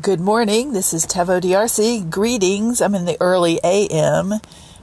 [0.00, 0.74] Good morning.
[0.74, 2.08] This is Tevo DRC.
[2.08, 2.80] Greetings.
[2.80, 4.34] I'm in the early AM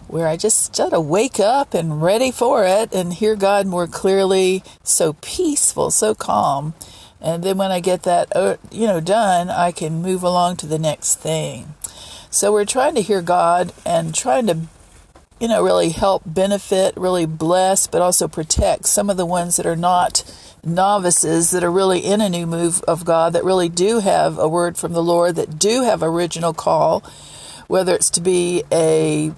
[0.09, 3.87] where I just sort of wake up and ready for it and hear God more
[3.87, 6.73] clearly, so peaceful, so calm.
[7.21, 10.65] And then when I get that, uh, you know, done, I can move along to
[10.65, 11.75] the next thing.
[12.29, 14.63] So we're trying to hear God and trying to,
[15.39, 19.65] you know, really help benefit, really bless, but also protect some of the ones that
[19.65, 20.25] are not
[20.65, 24.47] novices that are really in a new move of God, that really do have a
[24.47, 27.03] word from the Lord, that do have original call,
[27.67, 29.33] whether it's to be a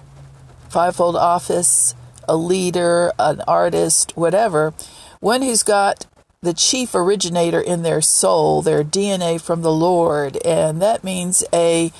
[0.68, 1.94] fivefold office,
[2.28, 4.74] a leader, an artist, whatever,
[5.20, 6.06] one who's got
[6.40, 11.92] the chief originator in their soul, their DNA from the Lord, and that means a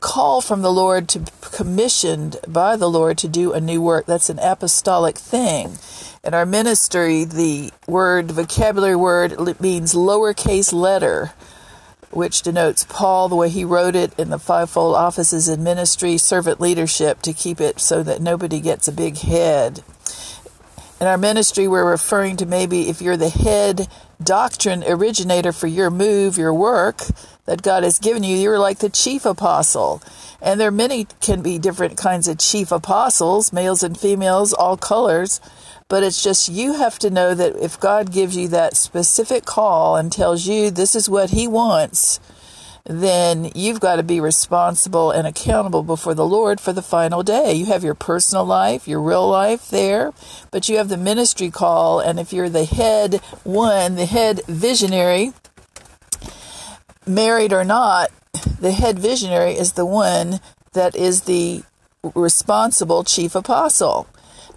[0.00, 4.06] call from the Lord to be commissioned by the Lord to do a new work.
[4.06, 5.78] That's an apostolic thing.
[6.24, 11.32] In our ministry, the word, vocabulary word, means lowercase letter,
[12.12, 16.60] which denotes Paul, the way he wrote it in the fivefold offices in ministry, servant
[16.60, 19.82] leadership, to keep it so that nobody gets a big head.
[21.00, 23.88] In our ministry, we're referring to maybe if you're the head
[24.22, 27.02] doctrine originator for your move, your work
[27.46, 30.00] that God has given you, you're like the chief apostle.
[30.40, 34.76] And there are many can be different kinds of chief apostles, males and females, all
[34.76, 35.40] colors.
[35.92, 39.94] But it's just you have to know that if God gives you that specific call
[39.94, 42.18] and tells you this is what He wants,
[42.86, 47.52] then you've got to be responsible and accountable before the Lord for the final day.
[47.52, 50.14] You have your personal life, your real life there,
[50.50, 52.00] but you have the ministry call.
[52.00, 55.34] And if you're the head one, the head visionary,
[57.06, 58.10] married or not,
[58.58, 60.40] the head visionary is the one
[60.72, 61.64] that is the
[62.14, 64.06] responsible chief apostle.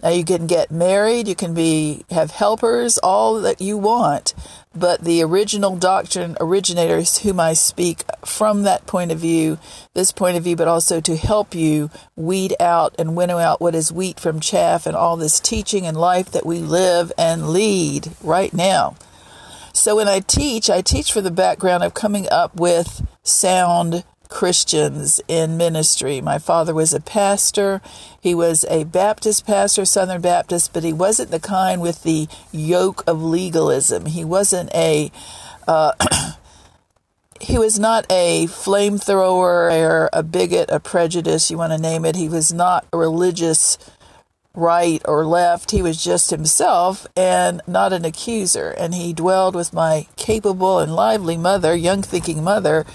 [0.06, 4.36] Now you can get married, you can be have helpers, all that you want,
[4.76, 9.58] but the original doctrine originators whom I speak from that point of view,
[9.96, 13.74] this point of view, but also to help you weed out and winnow out what
[13.74, 18.12] is wheat from chaff and all this teaching and life that we live and lead
[18.22, 18.96] right now.
[19.74, 25.22] So when I teach, I teach for the background of coming up with sound Christians
[25.28, 26.22] in ministry.
[26.22, 27.82] My father was a pastor.
[28.20, 33.04] He was a Baptist pastor, Southern Baptist, but he wasn't the kind with the yoke
[33.08, 34.08] of legalism.
[34.08, 35.12] He wasn't a.
[35.68, 35.94] Uh,
[37.42, 42.16] he was not a flamethrower or a bigot, a prejudice, you want to name it.
[42.16, 43.78] He was not a religious
[44.56, 45.72] right or left.
[45.72, 48.70] He was just himself and not an accuser.
[48.70, 52.86] And he dwelled with my capable and lively mother, young thinking mother,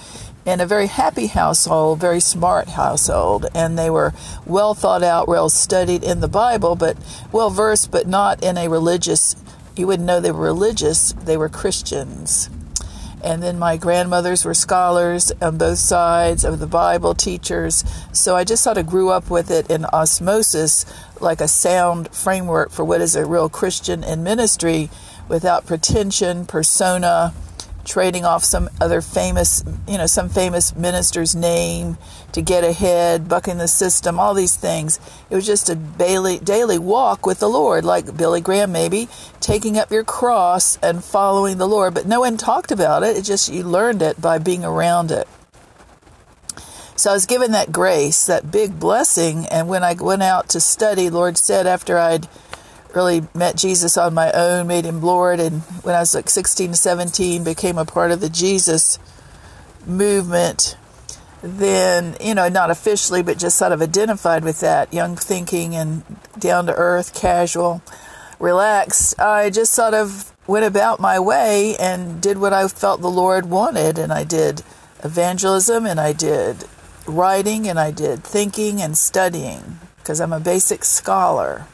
[0.51, 4.13] in a very happy household, very smart household, and they were
[4.45, 6.97] well thought out, well studied in the Bible, but
[7.31, 9.37] well versed, but not in a religious.
[9.77, 12.51] You wouldn't know they were religious; they were Christians.
[13.23, 17.85] And then my grandmothers were scholars on both sides of the Bible, teachers.
[18.13, 20.87] So I just sort of grew up with it in osmosis,
[21.21, 24.91] like a sound framework for what is a real Christian in ministry,
[25.29, 27.35] without pretension, persona
[27.85, 31.99] trading off some other famous, you know, some famous minister's name
[32.33, 35.01] to get ahead, bucking the system, all these things.
[35.31, 39.09] It was just a daily, daily walk with the Lord, like Billy Graham maybe,
[39.41, 41.95] taking up your cross and following the Lord.
[41.95, 43.17] But no one talked about it.
[43.17, 45.27] It just, you learned it by being around it.
[46.97, 49.47] So I was given that grace, that big blessing.
[49.47, 52.29] And when I went out to study, Lord said after I'd
[52.95, 56.75] really met Jesus on my own, made him Lord, and when I was like 16
[56.75, 58.99] 17, became a part of the Jesus
[59.87, 60.77] movement.
[61.43, 66.03] Then, you know, not officially, but just sort of identified with that young thinking and
[66.39, 67.83] down to earth, casual,
[68.39, 69.19] relaxed.
[69.19, 73.47] I just sort of went about my way and did what I felt the Lord
[73.47, 73.99] wanted.
[73.99, 74.63] And I did
[75.03, 76.65] evangelism and I did
[77.07, 81.67] writing and I did thinking and studying because I'm a basic scholar.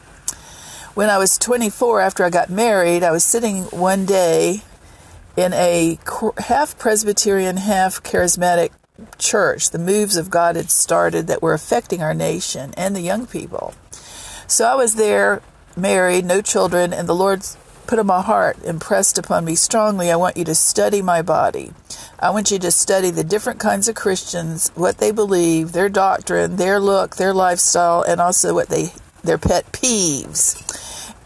[0.97, 4.63] When I was 24, after I got married, I was sitting one day
[5.35, 5.99] in a
[6.39, 8.71] half Presbyterian, half charismatic
[9.19, 9.69] church.
[9.69, 13.75] The moves of God had started that were affecting our nation and the young people.
[14.47, 15.43] So I was there,
[15.75, 17.45] married, no children, and the Lord
[17.85, 21.73] put in my heart, impressed upon me strongly, I want you to study my body.
[22.17, 26.55] I want you to study the different kinds of Christians, what they believe, their doctrine,
[26.55, 28.93] their look, their lifestyle, and also what they
[29.23, 30.63] their pet peeves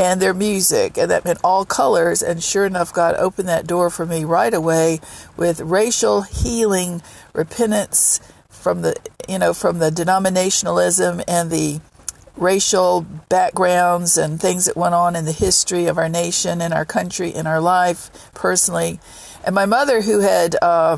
[0.01, 2.24] and their music, and that meant all colors.
[2.24, 5.00] And sure enough, God opened that door for me right away
[5.38, 7.03] with racial healing,
[7.33, 8.19] repentance
[8.50, 8.95] from the
[9.30, 11.81] you know from the denominationalism and the
[12.36, 16.86] racial backgrounds and things that went on in the history of our nation and our
[16.86, 19.00] country in our life personally.
[19.45, 20.98] And my mother, who had uh,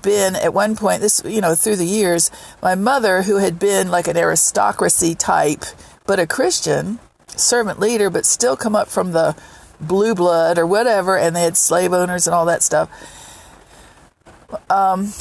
[0.00, 2.30] been at one point this you know through the years
[2.62, 5.64] my mother who had been like an aristocracy type
[6.06, 6.98] but a Christian
[7.36, 9.36] servant leader but still come up from the
[9.80, 12.90] blue blood or whatever and they had slave owners and all that stuff.
[14.70, 15.12] Um,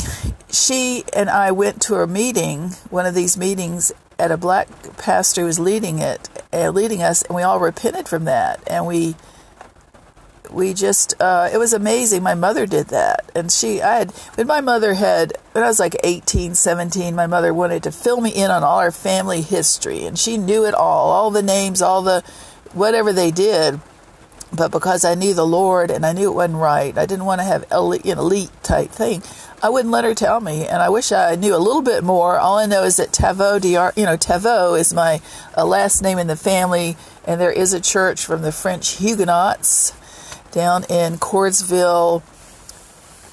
[0.52, 4.68] she and I went to a meeting one of these meetings at a black
[4.98, 8.62] pastor who was leading it uh, leading us and we all repented from that.
[8.68, 9.16] And we
[10.54, 12.24] we just uh, it was amazing.
[12.24, 13.30] My mother did that.
[13.36, 17.28] And she i had when my mother had when i was like 18 17 my
[17.28, 20.06] mother wanted to fill me in on all our family history.
[20.06, 22.24] And she knew it all all the names all the
[22.74, 23.80] whatever they did.
[24.56, 27.42] But because i knew the lord and i knew it wasn't right i didn't want
[27.42, 29.24] to have elite, an elite type thing
[29.64, 30.68] i wouldn't let her tell me.
[30.68, 32.38] And i wish i knew a little bit more.
[32.38, 35.22] All i know is that tavo dr you know tavo is my
[35.58, 36.96] uh, last name in the family.
[37.26, 39.94] And there is a church from the french huguenots
[40.54, 42.22] down in Cordesville,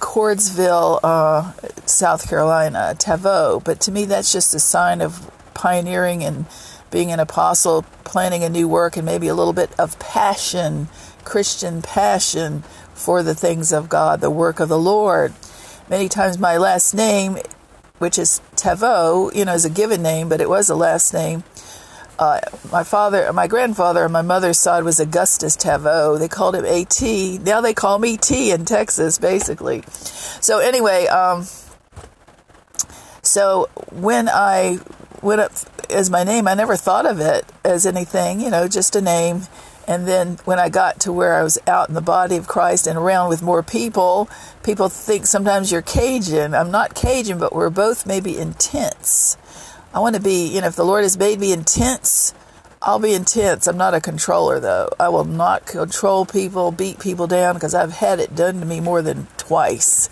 [0.01, 1.53] Cordesville, uh,
[1.87, 3.63] South Carolina, Tavo.
[3.63, 6.47] But to me, that's just a sign of pioneering and
[6.91, 10.89] being an apostle, planning a new work, and maybe a little bit of passion,
[11.25, 12.65] Christian passion
[12.95, 15.33] for the things of God, the work of the Lord.
[15.89, 17.39] Many times my last name,
[17.99, 21.45] which is Tavo, you know, is a given name, but it was a last name
[22.21, 22.39] uh,
[22.71, 26.19] my father, my grandfather on my mother's side was Augustus Tavo.
[26.19, 27.01] They called him AT.
[27.43, 29.85] Now they call me T in Texas, basically.
[29.89, 31.47] So anyway, um,
[33.23, 34.81] so when I
[35.23, 35.53] went up
[35.89, 39.47] as my name, I never thought of it as anything, you know, just a name.
[39.89, 42.87] And then when I got to where I was out in the body of Christ
[42.87, 44.29] and around with more people,
[44.63, 46.55] people think sometimes you're Cajun.
[46.55, 49.39] I'm not Cajun, but we're both maybe intense.
[49.93, 52.33] I want to be, you know, if the Lord has made me intense,
[52.81, 53.67] I'll be intense.
[53.67, 54.89] I'm not a controller, though.
[55.01, 58.81] I will not control people, beat people down, because I've had it done to me
[58.81, 60.09] more than twice.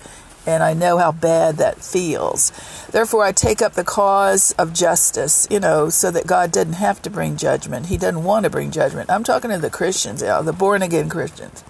[0.47, 2.51] And I know how bad that feels.
[2.91, 7.01] Therefore, I take up the cause of justice, you know, so that God doesn't have
[7.03, 7.87] to bring judgment.
[7.87, 9.11] He doesn't want to bring judgment.
[9.11, 11.63] I'm talking to the Christians, you know, the born again Christians.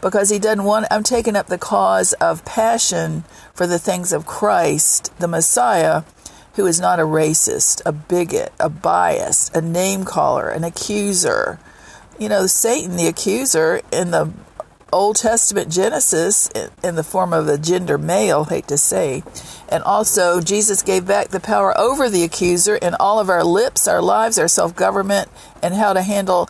[0.00, 4.26] Because he doesn't want, I'm taking up the cause of passion for the things of
[4.26, 6.04] Christ, the Messiah,
[6.54, 11.58] who is not a racist, a bigot, a bias, a name caller, an accuser.
[12.18, 14.32] You know, Satan, the accuser, in the
[14.92, 16.48] Old Testament Genesis,
[16.84, 19.24] in the form of a gender male, hate to say,
[19.68, 23.88] and also Jesus gave back the power over the accuser in all of our lips,
[23.88, 25.28] our lives, our self government,
[25.60, 26.48] and how to handle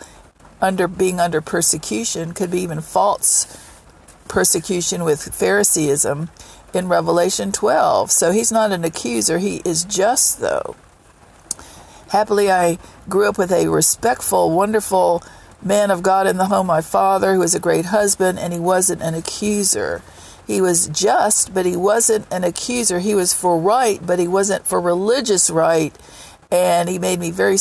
[0.61, 3.47] under being under persecution, could be even false
[4.29, 6.29] persecution with Phariseeism
[6.75, 8.11] in Revelation 12.
[8.11, 10.77] So he's not an accuser, he is just, though.
[12.11, 12.79] Happily, I
[13.09, 15.23] grew up with a respectful, wonderful
[15.63, 18.61] man of God in the home, my father, who was a great husband, and he
[18.61, 20.03] wasn't an accuser.
[20.47, 22.99] He was just, but he wasn't an accuser.
[22.99, 25.97] He was for right, but he wasn't for religious right.
[26.51, 27.57] And he made me very,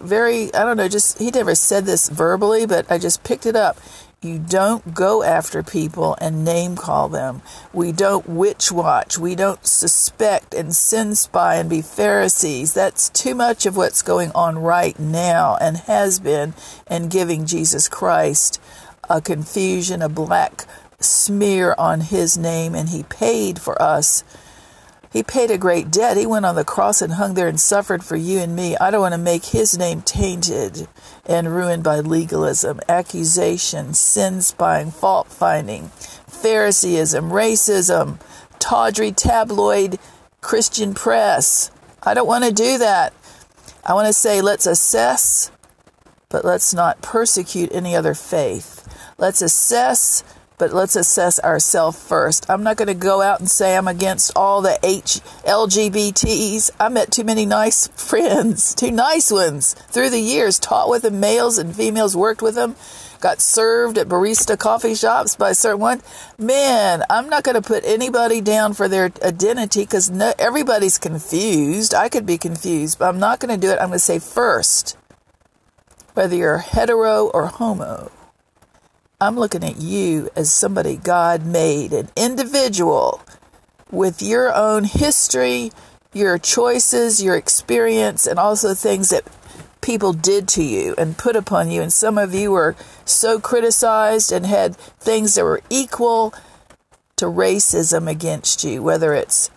[0.00, 3.54] very, I don't know, just, he never said this verbally, but I just picked it
[3.54, 3.76] up.
[4.24, 7.42] You don't go after people and name call them.
[7.72, 9.18] We don't witch watch.
[9.18, 12.72] We don't suspect and sin spy and be Pharisees.
[12.72, 16.54] That's too much of what's going on right now and has been
[16.86, 18.60] and giving Jesus Christ
[19.10, 20.66] a confusion, a black
[21.00, 24.22] smear on his name, and he paid for us
[25.12, 26.16] he paid a great debt.
[26.16, 28.76] He went on the cross and hung there and suffered for you and me.
[28.78, 30.88] I don't want to make his name tainted
[31.26, 35.90] and ruined by legalism, accusation, sin spying, fault finding,
[36.26, 38.18] Phariseeism, racism,
[38.58, 39.98] tawdry tabloid
[40.40, 41.70] Christian press.
[42.02, 43.12] I don't want to do that.
[43.84, 45.50] I want to say let's assess,
[46.30, 48.78] but let's not persecute any other faith.
[49.18, 50.24] Let's assess
[50.62, 52.48] but let's assess ourselves first.
[52.48, 56.70] I'm not going to go out and say I'm against all the H LGBTs.
[56.78, 61.18] I met too many nice friends, too nice ones through the years, taught with them,
[61.18, 62.76] males and females, worked with them,
[63.18, 66.00] got served at barista coffee shops by certain one.
[66.38, 71.92] Man, I'm not going to put anybody down for their identity because no, everybody's confused.
[71.92, 73.80] I could be confused, but I'm not going to do it.
[73.80, 74.96] I'm going to say first,
[76.14, 78.12] whether you're hetero or homo
[79.22, 83.20] I'm looking at you as somebody God made, an individual
[83.88, 85.70] with your own history,
[86.12, 89.22] your choices, your experience, and also things that
[89.80, 91.82] people did to you and put upon you.
[91.82, 92.74] And some of you were
[93.04, 96.34] so criticized and had things that were equal
[97.14, 99.50] to racism against you, whether it's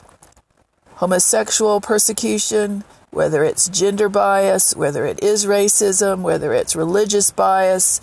[0.98, 8.00] homosexual persecution, whether it's gender bias, whether it is racism, whether it's religious bias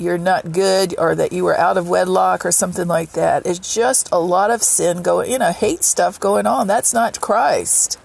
[0.00, 3.46] you're not good or that you were out of wedlock or something like that.
[3.46, 6.66] It's just a lot of sin going, you know, hate stuff going on.
[6.66, 7.98] That's not Christ.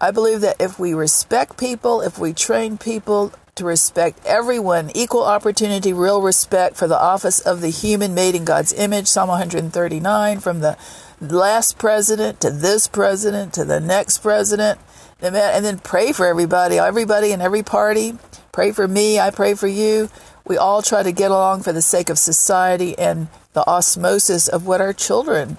[0.00, 5.24] I believe that if we respect people, if we train people to respect everyone, equal
[5.24, 10.40] opportunity, real respect for the office of the human made in God's image, Psalm 139,
[10.40, 10.76] from the
[11.20, 14.80] last president to this president to the next president,
[15.20, 18.14] and then pray for everybody, everybody in every party.
[18.52, 20.10] Pray for me, I pray for you.
[20.46, 24.66] We all try to get along for the sake of society and the osmosis of
[24.66, 25.56] what our children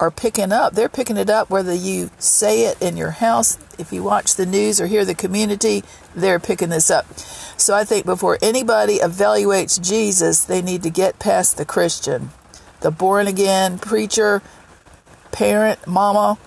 [0.00, 0.74] are picking up.
[0.74, 4.44] They're picking it up whether you say it in your house, if you watch the
[4.44, 5.84] news or hear the community,
[6.16, 7.06] they're picking this up.
[7.56, 12.30] So I think before anybody evaluates Jesus, they need to get past the Christian,
[12.80, 14.42] the born again preacher,
[15.30, 16.38] parent, mama,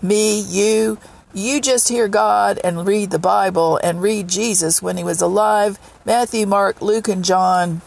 [0.00, 0.98] me, you.
[1.36, 5.78] You just hear God and read the Bible and read Jesus when he was alive
[6.06, 7.82] Matthew, Mark, Luke, and John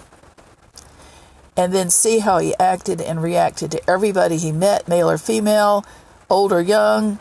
[1.58, 5.84] and then see how he acted and reacted to everybody he met, male or female,
[6.30, 7.18] old or young,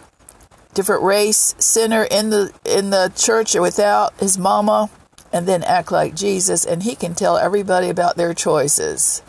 [0.75, 4.91] different race, sinner in the in the church or without, his mama,
[5.33, 9.23] and then act like Jesus and he can tell everybody about their choices.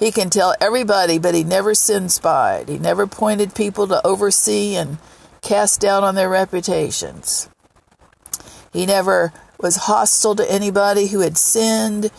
[0.00, 2.68] He can tell everybody, but he never sin spied.
[2.68, 4.98] He never pointed people to oversee and
[5.42, 7.48] cast down on their reputations.
[8.72, 12.10] He never was hostile to anybody who had sinned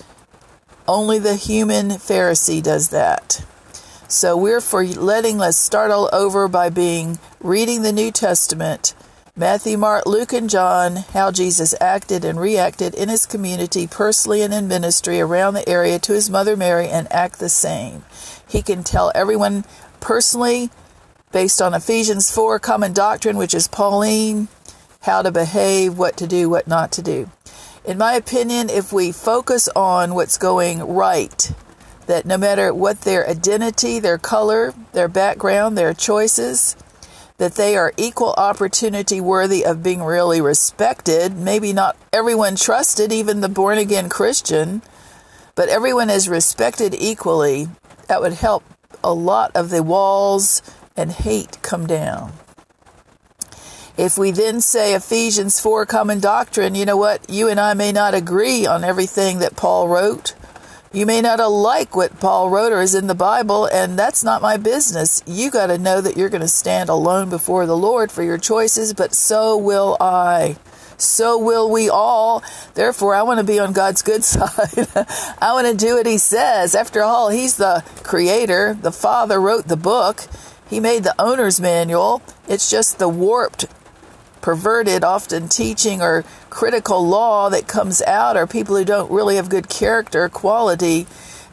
[0.87, 3.45] only the human Pharisee does that.
[4.07, 8.93] So we're for letting, let's start all over by being reading the New Testament,
[9.37, 14.53] Matthew, Mark, Luke, and John, how Jesus acted and reacted in his community, personally and
[14.53, 18.03] in ministry around the area to his mother Mary, and act the same.
[18.45, 19.63] He can tell everyone
[20.01, 20.69] personally,
[21.31, 24.47] based on Ephesians 4 common doctrine, which is Pauline,
[25.01, 27.29] how to behave, what to do, what not to do
[27.83, 31.51] in my opinion, if we focus on what's going right,
[32.05, 36.75] that no matter what their identity, their color, their background, their choices,
[37.37, 41.35] that they are equal opportunity worthy of being really respected.
[41.35, 44.83] Maybe not everyone trusted, even the born again Christian,
[45.55, 47.67] but everyone is respected equally.
[48.07, 48.63] That would help
[49.03, 50.61] a lot of the walls
[51.01, 52.33] and hate come down.
[53.97, 57.29] If we then say Ephesians 4 common doctrine, you know what?
[57.29, 60.33] You and I may not agree on everything that Paul wrote.
[60.93, 64.41] You may not like what Paul wrote or is in the Bible, and that's not
[64.41, 65.23] my business.
[65.25, 68.37] You got to know that you're going to stand alone before the Lord for your
[68.37, 70.57] choices, but so will I.
[70.97, 72.43] So will we all.
[72.73, 74.87] Therefore, I want to be on God's good side.
[75.41, 76.75] I want to do what He says.
[76.75, 78.73] After all, He's the creator.
[78.73, 80.27] The Father wrote the book.
[80.71, 82.21] He made the owner's manual.
[82.47, 83.65] It's just the warped
[84.39, 89.49] perverted, often teaching or critical law that comes out or people who don't really have
[89.49, 91.07] good character quality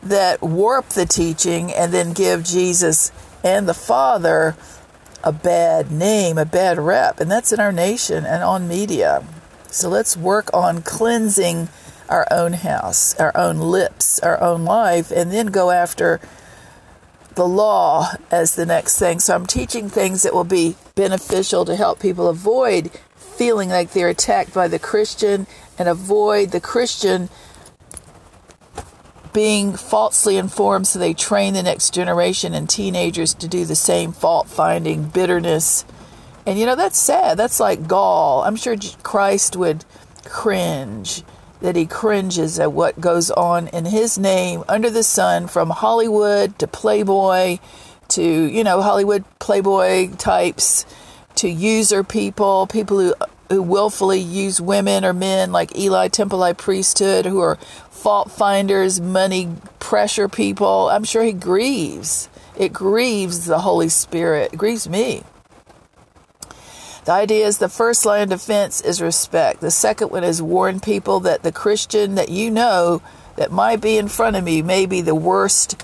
[0.04, 3.10] that warp the teaching and then give Jesus
[3.42, 4.56] and the Father
[5.24, 7.18] a bad name, a bad rep.
[7.18, 9.24] And that's in our nation and on media.
[9.68, 11.68] So let's work on cleansing
[12.08, 16.20] our own house, our own lips, our own life, and then go after
[17.38, 19.20] the law as the next thing.
[19.20, 24.08] So I'm teaching things that will be beneficial to help people avoid feeling like they're
[24.08, 25.46] attacked by the Christian
[25.78, 27.28] and avoid the Christian
[29.32, 34.10] being falsely informed so they train the next generation and teenagers to do the same
[34.10, 35.84] fault finding bitterness.
[36.44, 37.38] And you know that's sad.
[37.38, 38.42] That's like gall.
[38.42, 39.84] I'm sure christ would
[40.24, 41.22] cringe
[41.60, 46.58] that he cringes at what goes on in his name under the sun from Hollywood
[46.58, 47.58] to Playboy
[48.08, 50.86] to, you know, Hollywood Playboy types
[51.36, 53.14] to user people, people who
[53.50, 57.56] who willfully use women or men like Eli Temple High priesthood who are
[57.90, 60.88] fault finders, money pressure people.
[60.90, 62.28] I'm sure he grieves.
[62.56, 64.52] It grieves the Holy Spirit.
[64.52, 65.22] It grieves me.
[67.08, 69.62] The idea is the first line of defense is respect.
[69.62, 73.00] The second one is warn people that the Christian that you know
[73.36, 75.82] that might be in front of me may be the worst,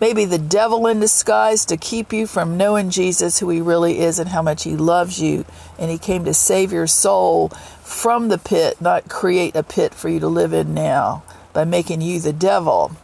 [0.00, 4.18] maybe the devil in disguise to keep you from knowing Jesus, who he really is,
[4.18, 5.44] and how much he loves you.
[5.78, 10.08] And he came to save your soul from the pit, not create a pit for
[10.08, 12.96] you to live in now by making you the devil.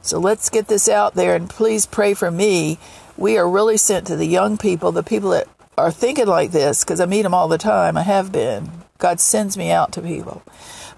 [0.00, 2.78] So let's get this out there and please pray for me.
[3.16, 5.48] We are really sent to the young people, the people that
[5.80, 7.96] are thinking like this because I meet them all the time.
[7.96, 8.70] I have been.
[8.98, 10.42] God sends me out to people.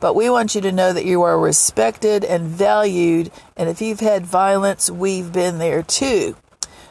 [0.00, 3.30] But we want you to know that you are respected and valued.
[3.56, 6.36] And if you've had violence, we've been there too.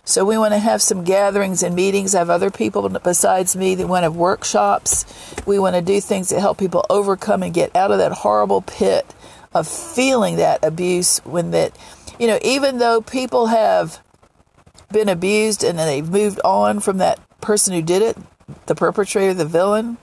[0.04, 3.76] So we want to have some gatherings and meetings, I have other people besides me
[3.76, 5.06] that want to have workshops.
[5.46, 8.62] We want to do things that help people overcome and get out of that horrible
[8.62, 9.06] pit
[9.54, 11.78] of feeling that abuse when that,
[12.18, 14.02] you know, even though people have
[14.92, 18.18] been abused and they've moved on from that person who did it,
[18.68, 19.98] the perpetrator, the villain,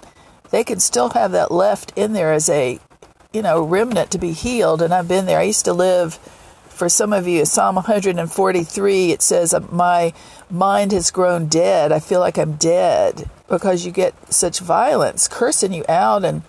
[0.50, 2.78] they can still have that left in there as a,
[3.33, 4.83] you know, remnant to be healed.
[4.83, 5.38] And I've been there.
[5.38, 6.14] I used to live,
[6.68, 10.12] for some of you, Psalm 143, it says, uh, My
[10.50, 11.92] mind has grown dead.
[11.92, 16.42] I feel like I'm dead because you get such violence cursing you out and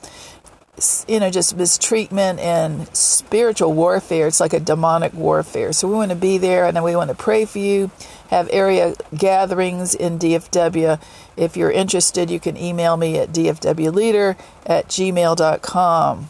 [1.08, 6.10] you know just mistreatment and spiritual warfare it's like a demonic warfare so we want
[6.10, 7.92] to be there and then we want to pray for you
[8.30, 11.02] have area gatherings in dfw
[11.38, 16.30] if you're interested you can email me at dfwleader at gmail.com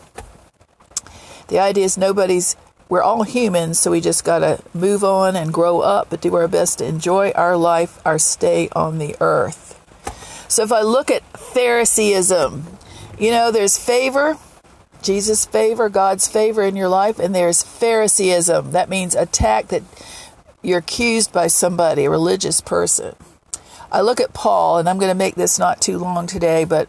[1.48, 2.56] the idea is nobody's
[2.90, 6.36] we're all humans so we just got to move on and grow up but do
[6.36, 9.70] our best to enjoy our life our stay on the earth.
[10.50, 12.64] So if I look at Phariseeism,
[13.20, 14.38] you know, there's favor,
[15.04, 18.72] Jesus' favor, God's favor in your life, and there's Phariseeism.
[18.72, 19.84] That means attack that
[20.62, 23.16] you're accused by somebody, a religious person.
[23.92, 26.88] I look at Paul, and I'm going to make this not too long today, but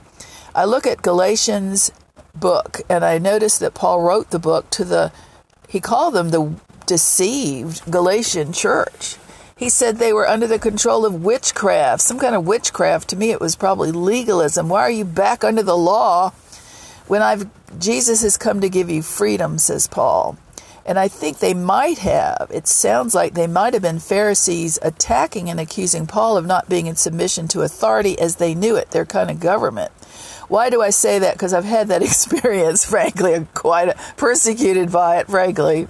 [0.55, 1.93] I look at Galatians
[2.35, 5.13] book, and I notice that Paul wrote the book to the,
[5.69, 6.55] he called them the
[6.87, 9.17] deceived Galatian church.
[9.57, 13.09] He said they were under the control of witchcraft, some kind of witchcraft.
[13.11, 14.69] To me, it was probably legalism.
[14.69, 16.31] Why are you back under the law
[17.07, 17.47] when I've
[17.79, 20.37] Jesus has come to give you freedom, says Paul.
[20.87, 22.51] And I think they might have.
[22.53, 26.87] It sounds like they might have been Pharisees attacking and accusing Paul of not being
[26.87, 29.93] in submission to authority as they knew it, their kind of government.
[30.49, 31.35] Why do I say that?
[31.35, 33.35] Because I've had that experience, frankly.
[33.35, 35.87] I'm quite persecuted by it, frankly,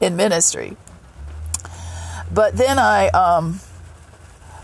[0.00, 0.76] in ministry.
[2.32, 3.60] But then I, um,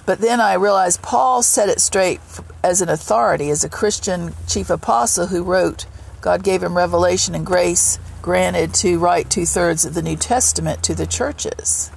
[0.07, 2.21] but then I realized Paul set it straight
[2.63, 5.87] as an authority, as a Christian chief apostle who wrote,
[6.21, 10.83] God gave him revelation and grace granted to write two thirds of the New Testament
[10.85, 11.91] to the churches.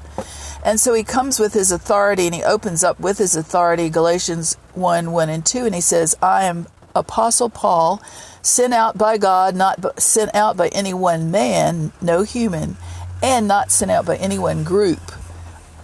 [0.63, 4.55] And so he comes with his authority and he opens up with his authority Galatians
[4.73, 8.01] 1 1 and 2, and he says, I am Apostle Paul,
[8.41, 12.77] sent out by God, not sent out by any one man, no human,
[13.23, 14.99] and not sent out by any one group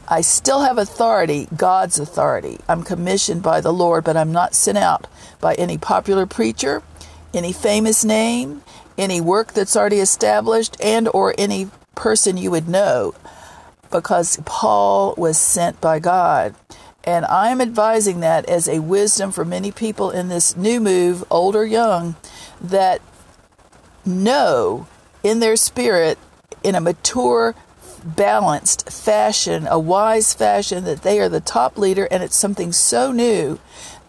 [0.10, 2.60] I still have authority, God's authority.
[2.70, 5.06] I'm commissioned by the Lord, but I'm not sent out
[5.42, 6.82] by any popular preacher,
[7.34, 8.64] any famous name,
[8.98, 13.14] any work that's already established, and or any person you would know
[13.92, 16.56] because Paul was sent by God.
[17.04, 21.56] And I'm advising that as a wisdom for many people in this new move, old
[21.56, 22.16] or young,
[22.60, 23.02] that
[24.06, 24.88] know
[25.24, 26.18] in their spirit,
[26.64, 27.56] in a mature
[28.04, 33.12] balanced fashion, a wise fashion, that they are the top leader and it's something so
[33.12, 33.60] new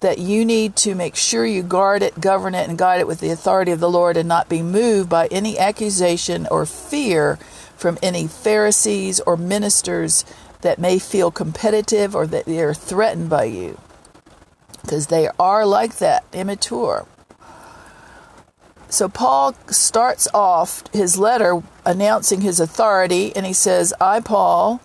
[0.01, 3.21] that you need to make sure you guard it, govern it, and guide it with
[3.21, 7.37] the authority of the Lord and not be moved by any accusation or fear
[7.77, 10.25] from any Pharisees or ministers
[10.61, 13.79] that may feel competitive or that they are threatened by you.
[14.83, 17.07] Because they are like that, immature.
[18.89, 24.81] So Paul starts off his letter announcing his authority, and he says, I, Paul,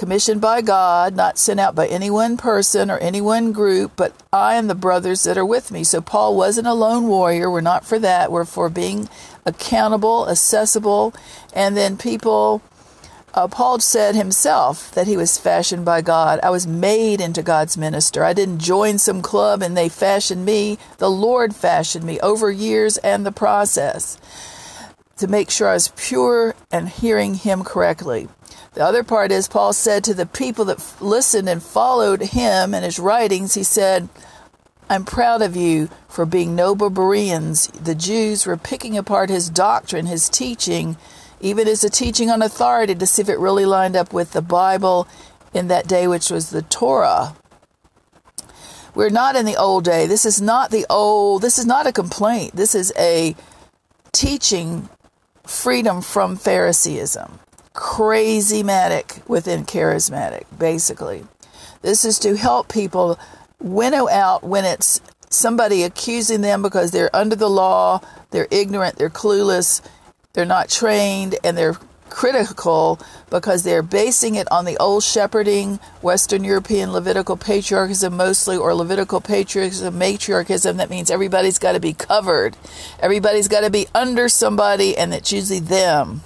[0.00, 4.14] commissioned by God, not sent out by any one person or any one group, but
[4.32, 5.84] I and the brothers that are with me.
[5.84, 7.50] So Paul wasn't a lone warrior.
[7.50, 8.32] We're not for that.
[8.32, 9.10] We're for being
[9.44, 11.12] accountable, accessible,
[11.52, 12.62] and then people
[13.34, 16.40] uh, Paul said himself that he was fashioned by God.
[16.42, 18.24] I was made into God's minister.
[18.24, 20.78] I didn't join some club and they fashioned me.
[20.96, 24.18] The Lord fashioned me over years and the process
[25.18, 28.28] to make sure I was pure and hearing Him correctly.
[28.74, 32.84] The other part is Paul said to the people that listened and followed him and
[32.84, 34.08] his writings, he said,
[34.88, 37.68] I'm proud of you for being noble Bereans.
[37.68, 40.96] The Jews were picking apart his doctrine, his teaching
[41.40, 44.42] even as a teaching on authority to see if it really lined up with the
[44.42, 45.08] Bible
[45.54, 47.34] in that day, which was the Torah.
[48.94, 50.06] We're not in the old day.
[50.06, 52.54] This is not the old, this is not a complaint.
[52.54, 53.34] This is a
[54.12, 54.88] teaching
[55.44, 57.40] freedom from Phariseeism.
[57.72, 61.24] Crazy matic within charismatic, basically.
[61.82, 63.18] This is to help people
[63.60, 69.08] winnow out when it's somebody accusing them because they're under the law, they're ignorant, they're
[69.08, 69.80] clueless,
[70.32, 71.76] they're not trained and they're
[72.10, 72.98] critical
[73.30, 79.20] because they're basing it on the old shepherding Western European Levitical patriarchism mostly, or Levitical
[79.20, 80.76] patriarchism, matriarchism.
[80.76, 82.56] That means everybody's got to be covered,
[83.00, 86.22] everybody's got to be under somebody, and it's usually them.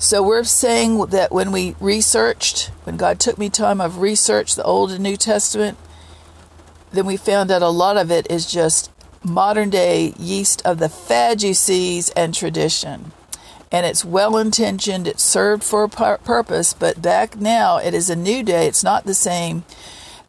[0.00, 4.64] So we're saying that when we researched, when God took me time of research the
[4.64, 5.76] Old and New Testament,
[6.90, 8.90] then we found that a lot of it is just
[9.22, 13.12] modern day yeast of the Sadducees and tradition.
[13.72, 18.16] and it's well intentioned, it served for a purpose, but back now it is a
[18.16, 19.64] new day, it's not the same.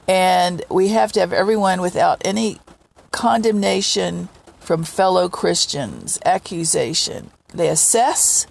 [0.07, 2.60] And we have to have everyone without any
[3.12, 4.29] condemnation
[4.60, 7.31] from fellow Christians, accusation.
[7.53, 8.45] They assess,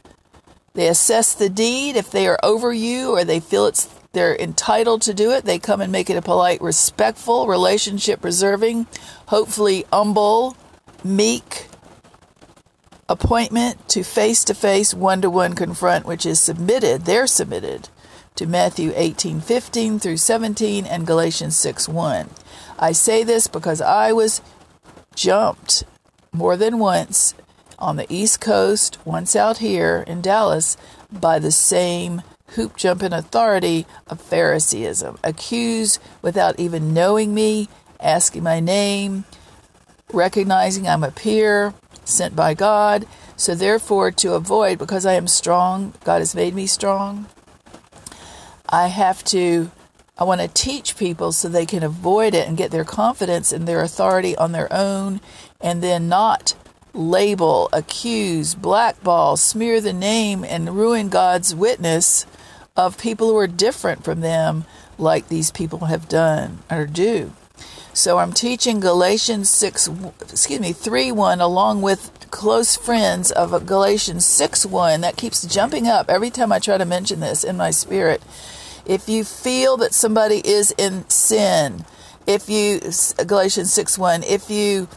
[0.75, 1.97] they assess the deed.
[1.97, 5.59] If they are over you or they feel it's they're entitled to do it, they
[5.59, 8.89] come and make it a polite, respectful, relationship preserving,
[9.27, 10.57] hopefully humble,
[11.05, 11.69] meek
[13.09, 17.89] appointment to face to face, one to one confront, which is submitted, they're submitted
[18.37, 22.31] to Matthew 18 15 through 17 and Galatians 6 1.
[22.79, 24.41] I say this because I was
[25.15, 25.85] jumped
[26.33, 27.35] more than once
[27.81, 30.77] on the East Coast, once out here in Dallas,
[31.11, 32.23] by the same
[32.55, 37.69] hoop jumping authority of Phariseeism, accused without even knowing me,
[38.01, 39.25] asking my name,
[40.13, 43.07] recognizing I'm a peer sent by God.
[43.37, 47.27] So, therefore, to avoid, because I am strong, God has made me strong,
[48.69, 49.71] I have to,
[50.19, 53.67] I want to teach people so they can avoid it and get their confidence and
[53.67, 55.21] their authority on their own
[55.61, 56.55] and then not
[56.93, 62.27] label, accuse, blackball, smear the name, and ruin God's witness
[62.77, 64.65] of people who are different from them,
[64.99, 67.33] like these people have done or do.
[67.93, 69.91] So I'm teaching Galatians 6,
[70.23, 75.01] excuse me, 3 1, along with close friends of Galatians 6 1.
[75.01, 78.23] That keeps jumping up every time I try to mention this in my spirit.
[78.87, 81.85] If you feel that somebody is in sin,
[82.27, 82.81] if you,
[83.27, 84.89] Galatians 6 1, if you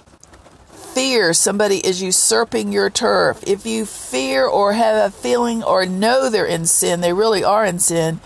[0.93, 6.29] fear somebody is usurping your turf, if you fear or have a feeling or know
[6.29, 8.19] they're in sin, they really are in sin,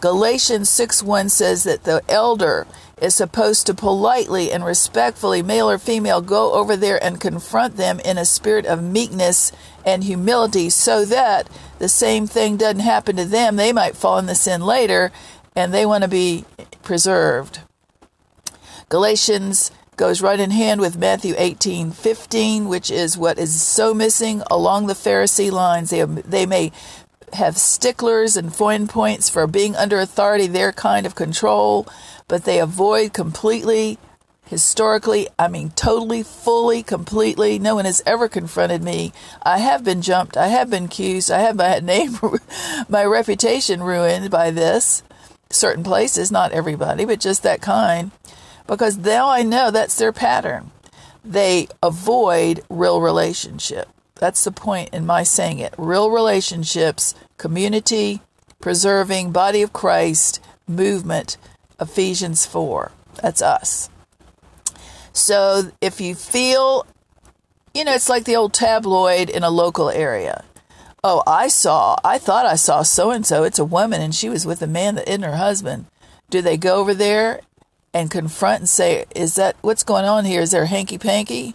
[0.00, 2.66] Galatians 6 1 says that the elder
[3.00, 8.00] is supposed to politely and respectfully, male or female, go over there and confront them
[8.00, 9.52] in a spirit of meekness
[9.84, 13.56] and humility so that the same thing doesn't happen to them.
[13.56, 15.12] They might fall in the sin later
[15.54, 16.44] and they want to be
[16.82, 17.60] preserved.
[18.88, 24.42] Galatians goes right in hand with Matthew 18 15, which is what is so missing
[24.50, 25.90] along the Pharisee lines.
[25.90, 26.72] They, they may
[27.34, 31.86] have sticklers and fine points for being under authority, their kind of control,
[32.28, 33.98] but they avoid completely,
[34.46, 37.58] historically, I mean, totally, fully, completely.
[37.58, 39.12] No one has ever confronted me.
[39.42, 40.36] I have been jumped.
[40.36, 41.30] I have been accused.
[41.30, 42.18] I have my name,
[42.88, 45.02] my reputation ruined by this.
[45.50, 48.12] Certain places, not everybody, but just that kind
[48.68, 50.70] because now I know that's their pattern.
[51.24, 53.88] They avoid real relationship.
[54.16, 55.74] That's the point in my saying it.
[55.78, 58.20] Real relationships, community,
[58.60, 61.36] preserving, body of Christ, movement,
[61.80, 62.92] Ephesians 4.
[63.22, 63.90] That's us.
[65.12, 66.86] So if you feel,
[67.74, 70.44] you know, it's like the old tabloid in a local area.
[71.02, 73.44] Oh, I saw, I thought I saw so and so.
[73.44, 75.86] It's a woman and she was with a man that isn't her husband.
[76.28, 77.40] Do they go over there
[77.92, 80.42] and confront and say, Is that what's going on here?
[80.42, 81.54] Is there hanky panky?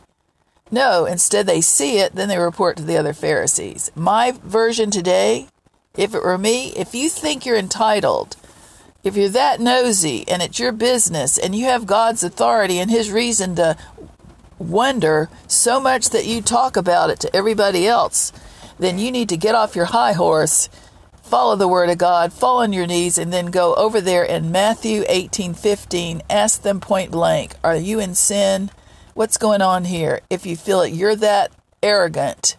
[0.72, 3.92] No, instead they see it, then they report to the other Pharisees.
[3.96, 5.48] My version today,
[5.96, 8.36] if it were me, if you think you're entitled,
[9.04, 13.12] if you're that nosy and it's your business and you have God's authority and His
[13.12, 13.78] reason to
[14.58, 18.32] wonder so much that you talk about it to everybody else,
[18.80, 20.70] then you need to get off your high horse
[21.34, 24.52] follow the word of God, fall on your knees, and then go over there in
[24.52, 26.22] Matthew 18 15.
[26.30, 28.70] Ask them point blank, Are you in sin?
[29.16, 30.22] What's going on here?
[30.30, 32.56] If you feel it, you're that arrogant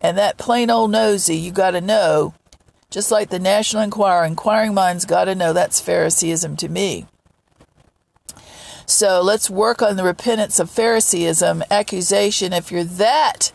[0.00, 2.32] and that plain old nosy, you got to know,
[2.88, 7.06] just like the National Enquirer, inquiring minds got to know that's Phariseeism to me.
[8.86, 12.54] So let's work on the repentance of Phariseeism, accusation.
[12.54, 13.52] If you're that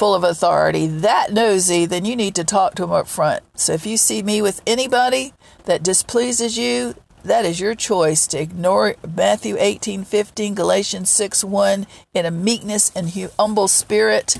[0.00, 3.44] full of authority, that nosy, then you need to talk to them up front.
[3.54, 5.34] So if you see me with anybody
[5.66, 11.86] that displeases you, that is your choice to ignore Matthew 18 15, Galatians 6 1
[12.14, 14.38] in a meekness and humble spirit,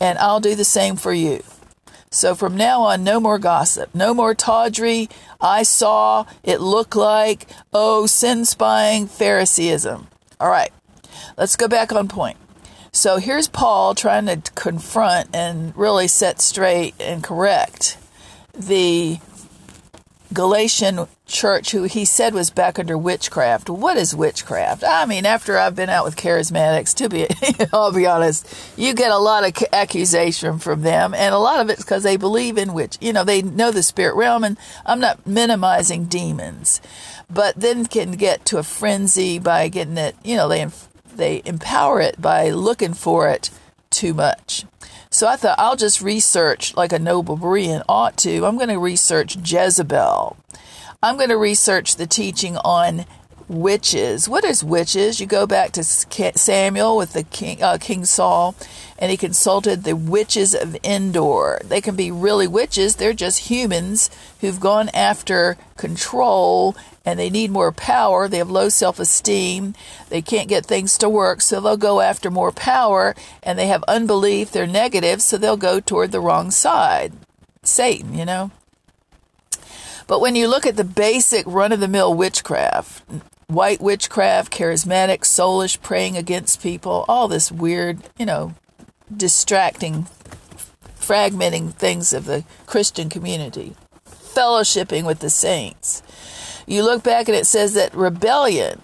[0.00, 1.42] and I'll do the same for you.
[2.12, 5.08] So from now on, no more gossip, no more tawdry.
[5.40, 10.06] I saw, it looked like, oh, sin spying, Phariseeism.
[10.38, 10.70] All right,
[11.36, 12.38] let's go back on point.
[12.92, 17.98] So here's Paul trying to confront and really set straight and correct
[18.54, 19.18] the
[20.32, 23.70] Galatian church, who he said was back under witchcraft.
[23.70, 24.84] What is witchcraft?
[24.84, 27.26] I mean, after I've been out with charismatics, to be,
[27.72, 31.70] I'll be honest, you get a lot of accusation from them, and a lot of
[31.70, 32.98] it's because they believe in witch.
[33.00, 36.80] You know, they know the spirit realm, and I'm not minimizing demons,
[37.30, 40.16] but then can get to a frenzy by getting it.
[40.24, 40.66] You know, they
[41.18, 43.50] they empower it by looking for it
[43.90, 44.64] too much.
[45.10, 48.46] So I thought I'll just research like a noble Berean ought to.
[48.46, 50.36] I'm going to research Jezebel.
[51.02, 53.04] I'm going to research the teaching on
[53.48, 54.28] witches.
[54.28, 55.20] What is witches?
[55.20, 58.54] You go back to Samuel with the king, uh, King Saul,
[58.98, 61.60] and he consulted the witches of Endor.
[61.64, 62.96] They can be really witches.
[62.96, 66.76] They're just humans who've gone after control
[67.08, 68.28] and they need more power.
[68.28, 69.72] They have low self esteem.
[70.10, 73.16] They can't get things to work, so they'll go after more power.
[73.42, 74.50] And they have unbelief.
[74.50, 77.14] They're negative, so they'll go toward the wrong side.
[77.62, 78.50] Satan, you know.
[80.06, 83.02] But when you look at the basic run of the mill witchcraft,
[83.46, 88.54] white witchcraft, charismatic, soulish, praying against people, all this weird, you know,
[89.14, 90.08] distracting,
[91.00, 96.02] fragmenting things of the Christian community, fellowshipping with the saints.
[96.68, 98.80] You look back and it says that rebellion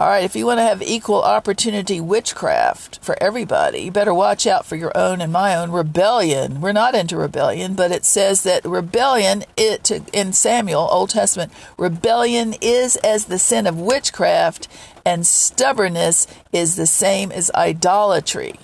[0.00, 4.44] all right, if you want to have equal opportunity witchcraft for everybody, you better watch
[4.44, 6.60] out for your own and my own rebellion.
[6.60, 12.56] We're not into rebellion, but it says that rebellion it in Samuel, Old Testament, rebellion
[12.60, 14.66] is as the sin of witchcraft
[15.06, 18.56] and stubbornness is the same as idolatry.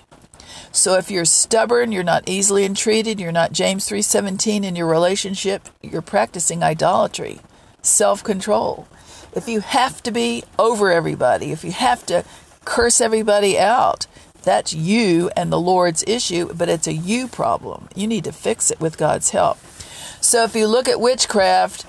[0.73, 5.69] So if you're stubborn, you're not easily entreated, you're not James 3:17 in your relationship,
[5.81, 7.41] you're practicing idolatry,
[7.83, 8.87] self-control
[9.35, 12.25] if you have to be over everybody, if you have to
[12.65, 14.07] curse everybody out,
[14.43, 17.89] that's you and the Lord's issue, but it's a you problem.
[17.95, 19.59] You need to fix it with God's help.
[20.21, 21.87] So if you look at witchcraft,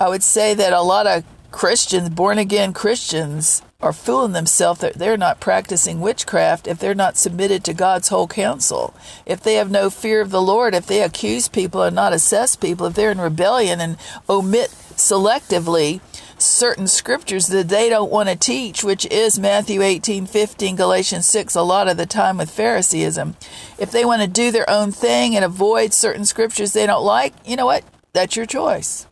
[0.00, 4.94] I would say that a lot of Christians, born again Christians, are fooling themselves that
[4.94, 8.94] they're not practicing witchcraft if they're not submitted to God's whole counsel.
[9.24, 12.56] If they have no fear of the Lord, if they accuse people and not assess
[12.56, 13.96] people, if they're in rebellion and
[14.28, 16.00] omit selectively
[16.38, 21.54] certain scriptures that they don't want to teach, which is Matthew 18, 15, Galatians 6,
[21.54, 23.36] a lot of the time with Phariseeism.
[23.78, 27.34] If they want to do their own thing and avoid certain scriptures they don't like,
[27.44, 27.84] you know what?
[28.12, 29.06] That's your choice.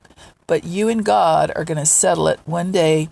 [0.47, 3.09] But you and God are going to settle it one day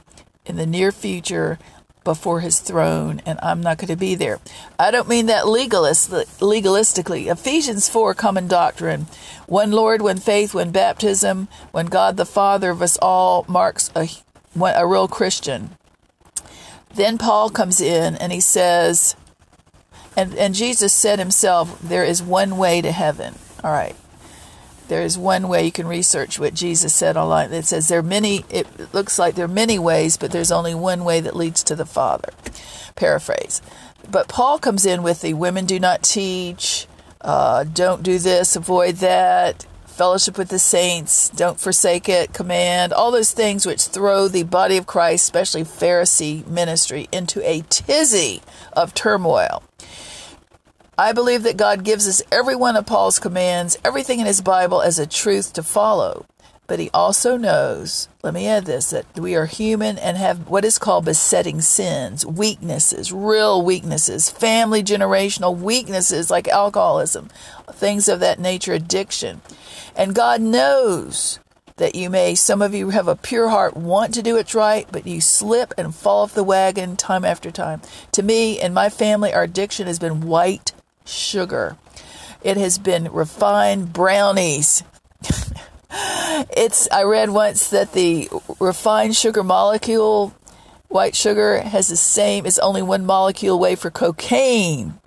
[0.46, 1.58] in the near future
[2.06, 4.38] before his throne, and I'm not going to be there.
[4.78, 7.26] I don't mean that legalist, legalistically.
[7.26, 9.08] Ephesians 4, common doctrine.
[9.46, 14.08] One Lord, one faith, one baptism, when God the Father of us all marks a,
[14.58, 15.76] a real Christian.
[16.94, 19.16] Then Paul comes in and he says,
[20.16, 23.34] and, and Jesus said himself, there is one way to heaven.
[23.62, 23.96] All right.
[24.88, 27.52] There is one way you can research what Jesus said online.
[27.52, 30.74] It says there are many, it looks like there are many ways, but there's only
[30.74, 32.30] one way that leads to the Father.
[32.94, 33.60] Paraphrase.
[34.10, 36.86] But Paul comes in with the women do not teach,
[37.20, 43.10] uh, don't do this, avoid that, fellowship with the saints, don't forsake it, command, all
[43.10, 48.42] those things which throw the body of Christ, especially Pharisee ministry, into a tizzy
[48.74, 49.62] of turmoil.
[50.98, 54.80] I believe that God gives us every one of Paul's commands, everything in his Bible
[54.80, 56.24] as a truth to follow.
[56.66, 60.64] But he also knows, let me add this, that we are human and have what
[60.64, 67.28] is called besetting sins, weaknesses, real weaknesses, family generational weaknesses like alcoholism,
[67.72, 69.42] things of that nature, addiction.
[69.94, 71.38] And God knows
[71.76, 74.88] that you may, some of you have a pure heart, want to do what's right,
[74.90, 77.82] but you slip and fall off the wagon time after time.
[78.12, 80.72] To me and my family, our addiction has been white
[81.06, 81.76] sugar.
[82.42, 84.82] It has been refined brownies.
[85.90, 88.28] it's I read once that the
[88.60, 90.34] refined sugar molecule,
[90.88, 92.46] white sugar, has the same.
[92.46, 95.00] It's only one molecule away for cocaine.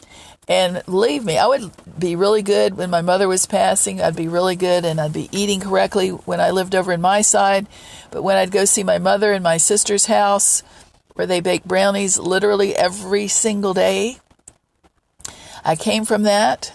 [0.50, 4.02] And believe me, I would be really good when my mother was passing.
[4.02, 7.22] I'd be really good and I'd be eating correctly when I lived over in my
[7.22, 7.68] side.
[8.10, 10.64] But when I'd go see my mother in my sister's house,
[11.14, 14.18] where they bake brownies literally every single day,
[15.64, 16.74] I came from that.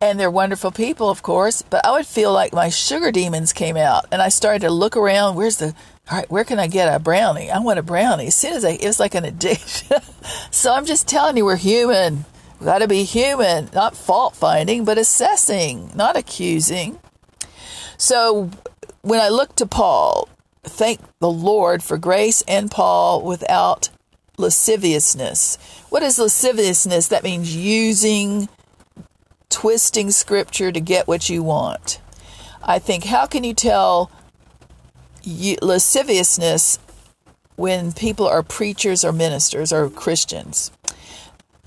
[0.00, 3.76] And they're wonderful people, of course, but I would feel like my sugar demons came
[3.76, 5.36] out and I started to look around.
[5.36, 5.76] Where's the,
[6.10, 7.52] all right, where can I get a brownie?
[7.52, 8.26] I want a brownie.
[8.26, 9.98] As soon as I, it was like an addiction.
[10.50, 12.24] so I'm just telling you, we're human.
[12.58, 16.98] We got to be human, not fault finding, but assessing, not accusing.
[17.96, 18.50] So
[19.02, 20.28] when I look to Paul,
[20.64, 23.88] thank the Lord for grace and Paul without
[24.38, 25.56] lasciviousness.
[25.88, 27.08] What is lasciviousness?
[27.08, 28.48] That means using,
[29.50, 32.00] twisting scripture to get what you want.
[32.62, 34.10] I think, how can you tell
[35.24, 36.78] lasciviousness
[37.56, 40.70] when people are preachers or ministers or Christians?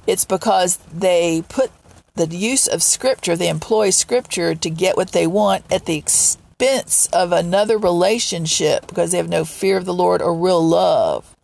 [0.08, 1.72] It's because they put
[2.16, 7.08] the use of scripture, they employ scripture to get what they want at the expense
[7.12, 11.35] of another relationship because they have no fear of the Lord or real love.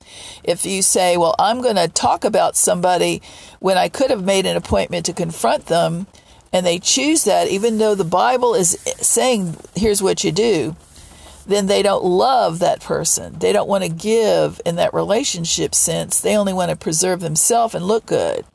[0.43, 3.21] If you say, Well, I'm going to talk about somebody
[3.59, 6.07] when I could have made an appointment to confront them,
[6.53, 10.75] and they choose that, even though the Bible is saying, Here's what you do,
[11.45, 13.39] then they don't love that person.
[13.39, 16.19] They don't want to give in that relationship sense.
[16.19, 18.45] They only want to preserve themselves and look good.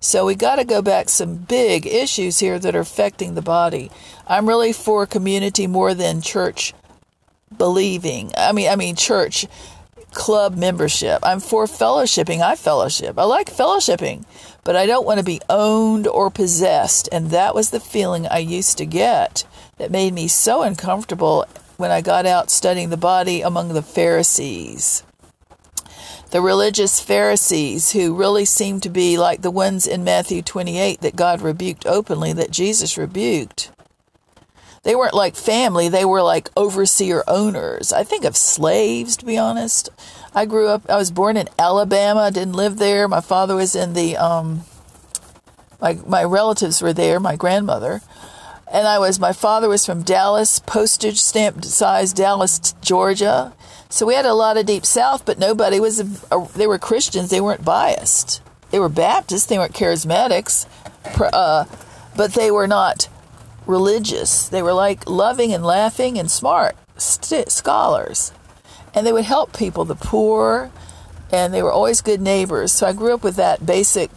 [0.00, 3.88] So we got to go back some big issues here that are affecting the body.
[4.26, 6.74] I'm really for community more than church
[7.56, 8.32] believing.
[8.36, 9.46] I mean, I mean church
[10.12, 11.20] club membership.
[11.22, 12.40] I'm for fellowshipping.
[12.40, 13.18] I fellowship.
[13.18, 14.24] I like fellowshipping,
[14.64, 17.08] but I don't want to be owned or possessed.
[17.10, 19.44] And that was the feeling I used to get
[19.78, 21.46] that made me so uncomfortable
[21.76, 25.02] when I got out studying the body among the Pharisees.
[26.30, 31.16] The religious Pharisees, who really seemed to be like the ones in Matthew 28 that
[31.16, 33.70] God rebuked openly, that Jesus rebuked.
[34.82, 37.92] They weren't like family, they were like overseer owners.
[37.92, 39.90] I think of slaves, to be honest.
[40.34, 43.06] I grew up, I was born in Alabama, didn't live there.
[43.06, 44.64] My father was in the, um,
[45.80, 48.00] my, my relatives were there, my grandmother.
[48.72, 53.52] And I was, my father was from Dallas, postage stamp size Dallas, Georgia.
[53.88, 56.78] So we had a lot of deep south, but nobody was, a, a, they were
[56.78, 58.40] Christians, they weren't biased.
[58.70, 60.66] They were Baptists, they weren't charismatics,
[61.32, 61.66] uh,
[62.16, 63.08] but they were not
[63.72, 64.48] religious.
[64.48, 68.32] They were like loving and laughing and smart st- scholars.
[68.94, 70.70] And they would help people, the poor,
[71.32, 72.70] and they were always good neighbors.
[72.70, 74.10] So I grew up with that basic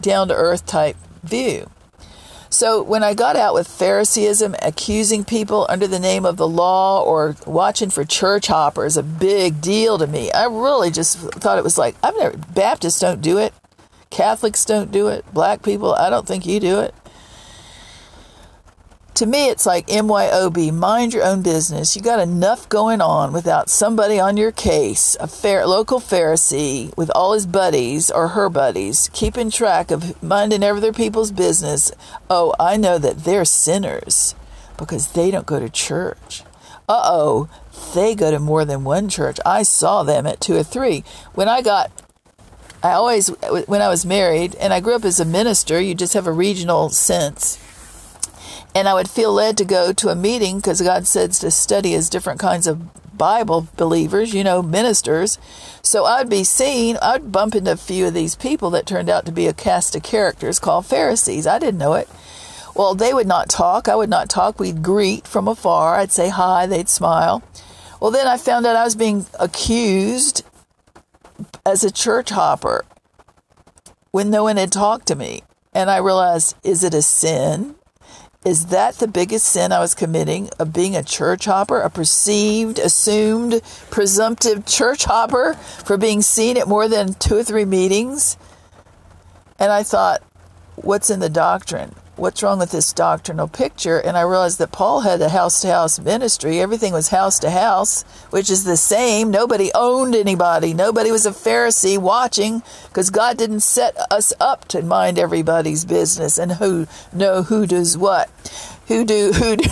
[0.00, 1.70] down to earth type view.
[2.50, 7.02] So when I got out with Phariseeism, accusing people under the name of the law
[7.02, 10.32] or watching for church hoppers, a big deal to me.
[10.32, 13.52] I really just thought it was like, I've never, Baptists don't do it.
[14.08, 15.26] Catholics don't do it.
[15.34, 16.94] Black people, I don't think you do it
[19.18, 21.96] to me, it's like MYOB, mind your own business.
[21.96, 27.10] You got enough going on without somebody on your case, a fair, local Pharisee with
[27.16, 31.90] all his buddies or her buddies, keeping track of minding other people's business.
[32.30, 34.36] Oh, I know that they're sinners
[34.76, 36.44] because they don't go to church.
[36.88, 37.48] Uh oh,
[37.96, 39.40] they go to more than one church.
[39.44, 41.02] I saw them at two or three.
[41.34, 41.90] When I got
[42.84, 43.26] I always,
[43.66, 46.32] when I was married, and I grew up as a minister, you just have a
[46.32, 47.58] regional sense
[48.78, 51.94] and I would feel led to go to a meeting because God says to study
[51.94, 55.36] as different kinds of Bible believers, you know, ministers.
[55.82, 59.26] So I'd be seen, I'd bump into a few of these people that turned out
[59.26, 61.44] to be a cast of characters called Pharisees.
[61.44, 62.08] I didn't know it.
[62.76, 63.88] Well, they would not talk.
[63.88, 64.60] I would not talk.
[64.60, 65.96] We'd greet from afar.
[65.96, 66.66] I'd say hi.
[66.66, 67.42] They'd smile.
[68.00, 70.44] Well, then I found out I was being accused
[71.66, 72.84] as a church hopper
[74.12, 75.42] when no one had talked to me.
[75.74, 77.74] And I realized, is it a sin?
[78.44, 82.78] Is that the biggest sin I was committing of being a church hopper, a perceived,
[82.78, 88.36] assumed, presumptive church hopper for being seen at more than two or three meetings?
[89.58, 90.22] And I thought,
[90.76, 91.94] what's in the doctrine?
[92.18, 93.98] What's wrong with this doctrinal picture?
[93.98, 96.60] And I realized that Paul had a house to house ministry.
[96.60, 99.30] Everything was house to house, which is the same.
[99.30, 100.74] Nobody owned anybody.
[100.74, 106.38] Nobody was a Pharisee watching because God didn't set us up to mind everybody's business
[106.38, 108.28] and who know who does what.
[108.88, 109.68] Who do who do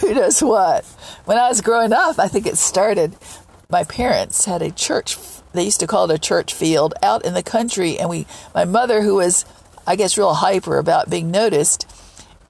[0.00, 0.84] who does what?
[1.24, 3.14] When I was growing up, I think it started
[3.70, 5.18] my parents had a church
[5.52, 8.64] they used to call it a church field out in the country and we my
[8.64, 9.44] mother who was
[9.88, 11.90] I guess, real hyper about being noticed,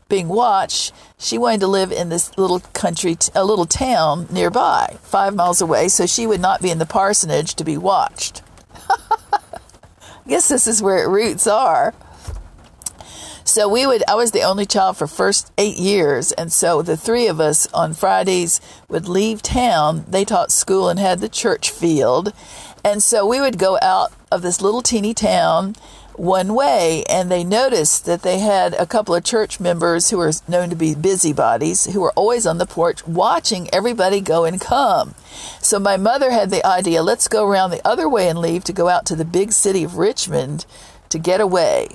[0.09, 0.92] being watched.
[1.18, 5.87] She wanted to live in this little country, a little town nearby, five miles away,
[5.87, 8.42] so she would not be in the parsonage to be watched.
[9.33, 9.38] I
[10.27, 11.94] guess this is where it roots are.
[13.44, 16.98] So we would I was the only child for first 8 years and so the
[16.98, 20.05] three of us on Fridays would leave town.
[20.09, 22.35] They taught school and had the church field.
[22.85, 25.77] And so we would go out of this little teeny town
[26.18, 30.33] one way, and they noticed that they had a couple of church members who were
[30.46, 35.14] known to be busybodies who were always on the porch watching everybody go and come.
[35.61, 38.72] So my mother had the idea let's go around the other way and leave to
[38.72, 40.66] go out to the big city of Richmond
[41.09, 41.88] to get away.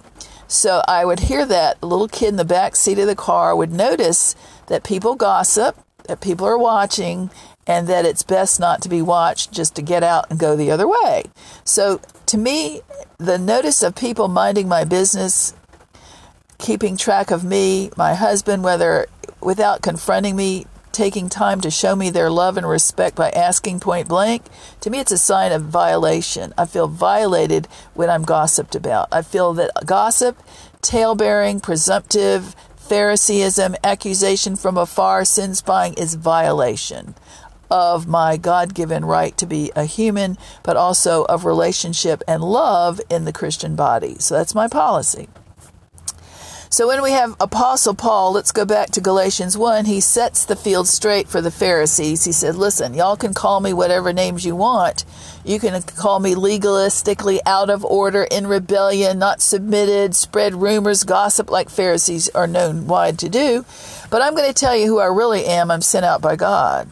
[0.48, 3.56] So I would hear that a little kid in the back seat of the car
[3.56, 4.36] would notice
[4.68, 5.78] that people gossip,
[6.08, 7.32] that people are watching,
[7.66, 10.72] and that it's best not to be watched just to get out and go the
[10.72, 11.24] other way.
[11.64, 12.82] So to me,
[13.18, 15.53] the notice of people minding my business,
[16.57, 19.07] keeping track of me, my husband, whether
[19.41, 24.07] without confronting me, taking time to show me their love and respect by asking point
[24.07, 24.43] blank,
[24.80, 26.53] to me it's a sign of violation.
[26.57, 29.07] I feel violated when I'm gossiped about.
[29.11, 30.38] I feel that gossip,
[30.82, 37.16] tale bearing, presumptive, Phariseeism, accusation from afar, sin spying is violation.
[37.70, 43.01] Of my God given right to be a human, but also of relationship and love
[43.09, 44.16] in the Christian body.
[44.20, 45.28] So that's my policy.
[46.74, 50.55] So when we have Apostle Paul, let's go back to Galatians 1, he sets the
[50.55, 52.26] field straight for the Pharisees.
[52.26, 55.05] He said, Listen, y'all can call me whatever names you want.
[55.45, 61.51] You can call me legalistically out of order, in rebellion, not submitted, spread rumors, gossip
[61.51, 63.66] like Pharisees are known wide to do.
[64.09, 65.70] But I'm going to tell you who I really am.
[65.70, 66.89] I'm sent out by God.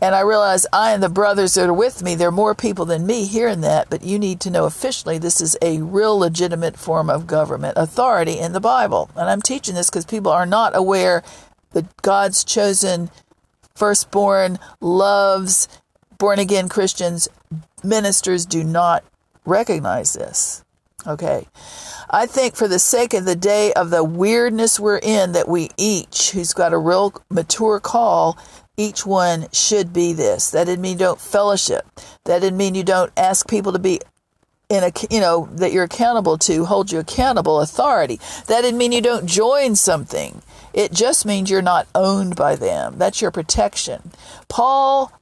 [0.00, 2.84] And I realize I and the brothers that are with me, there are more people
[2.84, 6.78] than me hearing that, but you need to know officially this is a real legitimate
[6.78, 9.10] form of government authority in the Bible.
[9.16, 11.22] And I'm teaching this because people are not aware
[11.72, 13.10] that God's chosen
[13.74, 15.68] firstborn loves
[16.18, 17.28] born again Christians.
[17.82, 19.04] Ministers do not
[19.44, 20.64] recognize this.
[21.06, 21.46] Okay.
[22.10, 25.70] I think for the sake of the day of the weirdness we're in, that we
[25.76, 28.38] each, who's got a real mature call,
[28.76, 30.50] each one should be this.
[30.50, 31.86] That didn't mean you don't fellowship.
[32.24, 34.00] That didn't mean you don't ask people to be
[34.68, 38.20] in a you know that you're accountable to hold you accountable authority.
[38.46, 40.42] That didn't mean you don't join something.
[40.72, 42.98] It just means you're not owned by them.
[42.98, 44.10] That's your protection.
[44.48, 45.12] Paul,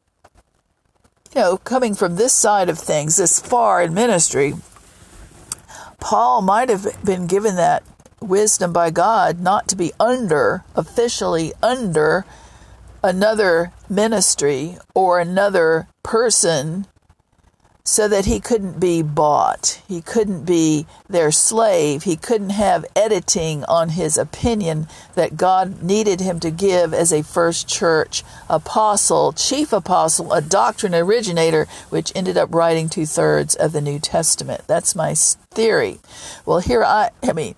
[1.35, 4.55] you know, coming from this side of things, this far in ministry,
[6.01, 7.85] Paul might have been given that
[8.21, 12.25] wisdom by God not to be under, officially under
[13.05, 16.87] another ministry or another person
[17.87, 19.83] so that he couldn't be bought.
[19.87, 22.05] He couldn't be their slave.
[22.05, 27.23] He couldn't have editing on his opinion that God needed him to give as a
[27.23, 33.73] first church apostle, chief apostle, a doctrine originator, which ended up writing two thirds of
[33.73, 34.63] the New Testament.
[34.67, 35.99] That's my theory.
[36.47, 37.55] Well, here I, I mean,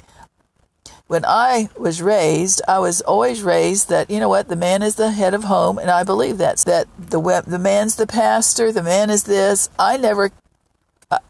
[1.08, 4.96] when I was raised, I was always raised that you know what the man is
[4.96, 8.82] the head of home, and I believe that's that the the man's the pastor, the
[8.82, 9.70] man is this.
[9.78, 10.32] I never,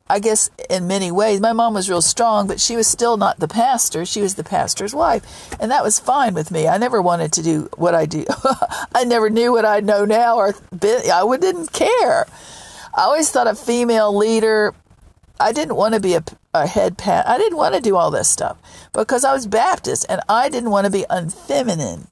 [0.08, 3.38] I guess, in many ways, my mom was real strong, but she was still not
[3.38, 4.06] the pastor.
[4.06, 6.66] She was the pastor's wife, and that was fine with me.
[6.66, 8.24] I never wanted to do what I do.
[8.94, 12.26] I never knew what I know now, or I didn't care.
[12.94, 14.74] I always thought a female leader
[15.38, 16.24] I didn't want to be a,
[16.54, 17.28] a head pat.
[17.28, 18.58] I didn't want to do all this stuff
[18.92, 22.08] because I was Baptist and I didn't want to be unfeminine.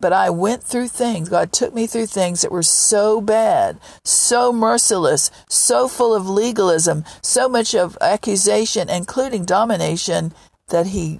[0.00, 1.28] But I went through things.
[1.28, 7.04] God took me through things that were so bad, so merciless, so full of legalism,
[7.20, 10.32] so much of accusation, including domination,
[10.68, 11.18] that He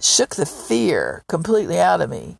[0.00, 2.38] shook the fear completely out of me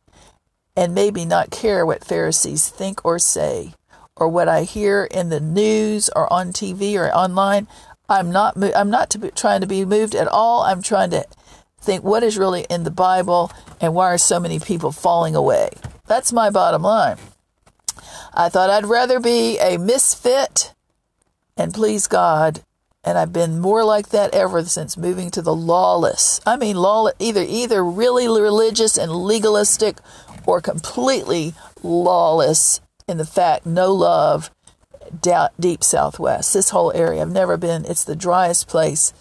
[0.75, 3.75] and made me not care what Pharisees think or say
[4.15, 7.67] or what I hear in the news or on TV or online.
[8.09, 10.61] I'm not I'm not to be, trying to be moved at all.
[10.61, 11.25] I'm trying to
[11.79, 15.69] think what is really in the Bible and why are so many people falling away.
[16.07, 17.17] That's my bottom line.
[18.33, 20.73] I thought I'd rather be a misfit
[21.57, 22.61] and please God,
[23.03, 26.41] and I've been more like that ever since moving to the lawless.
[26.45, 29.97] I mean, law either either really religious and legalistic,
[30.45, 34.51] or completely lawless in the fact no love
[35.21, 36.53] deep southwest.
[36.53, 37.85] This whole area, I've never been.
[37.85, 39.13] It's the driest place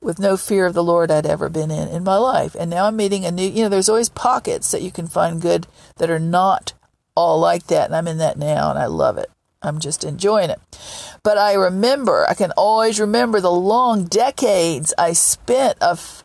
[0.00, 2.56] with no fear of the Lord I'd ever been in in my life.
[2.58, 3.48] And now I'm meeting a new.
[3.48, 5.66] You know, there's always pockets that you can find good
[5.96, 6.72] that are not
[7.14, 9.30] all like that, and I'm in that now, and I love it.
[9.62, 10.58] I'm just enjoying it.
[11.22, 16.24] But I remember, I can always remember the long decades I spent of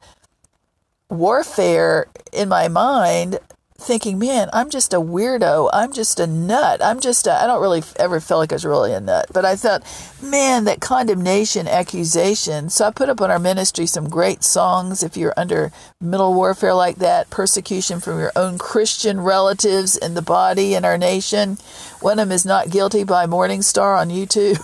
[1.09, 3.39] warfare in my mind
[3.77, 5.69] thinking, man, I'm just a weirdo.
[5.73, 6.81] I'm just a nut.
[6.81, 9.27] I'm just, I don't really ever feel like I was really a nut.
[9.33, 9.83] But I thought,
[10.21, 12.69] man, that condemnation, accusation.
[12.69, 16.73] So I put up on our ministry some great songs if you're under middle warfare
[16.73, 21.57] like that, persecution from your own Christian relatives in the body in our nation.
[21.99, 24.63] One of them is Not Guilty by Morning Star on YouTube.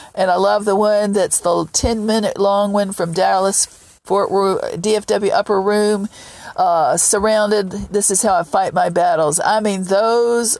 [0.14, 3.66] and I love the one that's the 10 minute long one from Dallas,
[4.04, 6.08] Fort DFW Upper Room
[6.58, 7.70] uh, surrounded.
[7.70, 9.40] This is how I fight my battles.
[9.40, 10.58] I mean, those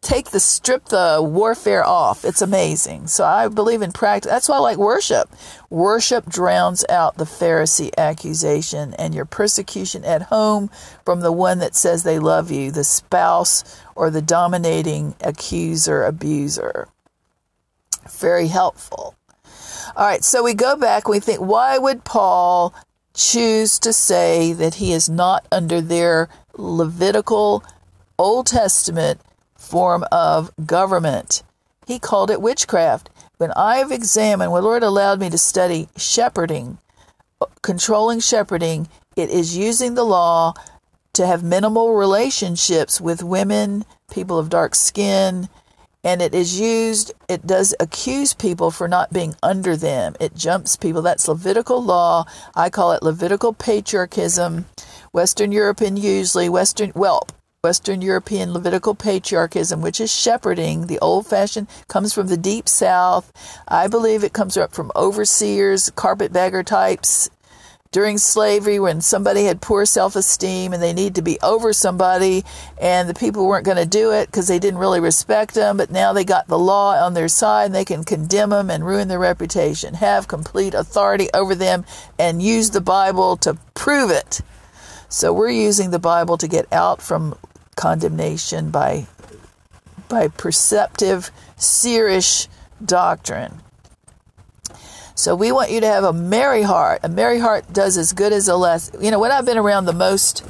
[0.00, 2.24] take the strip the warfare off.
[2.24, 3.06] It's amazing.
[3.06, 4.30] So I believe in practice.
[4.30, 5.30] That's why I like worship.
[5.70, 10.70] Worship drowns out the Pharisee accusation and your persecution at home
[11.04, 16.88] from the one that says they love you, the spouse or the dominating accuser, abuser.
[18.10, 19.14] Very helpful.
[19.94, 21.06] All right, so we go back.
[21.06, 22.74] We think, why would Paul
[23.14, 27.64] choose to say that he is not under their Levitical
[28.18, 29.20] Old Testament
[29.56, 31.42] form of government.
[31.86, 33.10] He called it witchcraft.
[33.38, 36.78] When I've examined, when Lord allowed me to study shepherding,
[37.62, 40.54] controlling shepherding, it is using the law
[41.14, 45.48] to have minimal relationships with women, people of dark skin,
[46.04, 50.14] and it is used, it does accuse people for not being under them.
[50.18, 51.02] It jumps people.
[51.02, 52.24] That's Levitical law.
[52.54, 54.66] I call it Levitical patriarchism.
[55.12, 57.26] Western European usually, Western, well,
[57.62, 63.32] Western European Levitical patriarchism, which is shepherding, the old fashioned, comes from the deep south.
[63.68, 67.30] I believe it comes up from overseers, carpetbagger types,
[67.92, 72.42] during slavery when somebody had poor self esteem and they need to be over somebody,
[72.80, 75.90] and the people weren't going to do it because they didn't really respect them, but
[75.90, 79.08] now they got the law on their side and they can condemn them and ruin
[79.08, 81.84] their reputation, have complete authority over them,
[82.18, 84.40] and use the Bible to prove it.
[85.10, 87.36] So we're using the Bible to get out from
[87.76, 89.06] condemnation by
[90.08, 92.48] by perceptive, seerish
[92.84, 93.60] doctrine.
[95.14, 97.00] So we want you to have a merry heart.
[97.02, 98.90] A merry heart does as good as a less.
[99.00, 100.44] You know, when I've been around the most,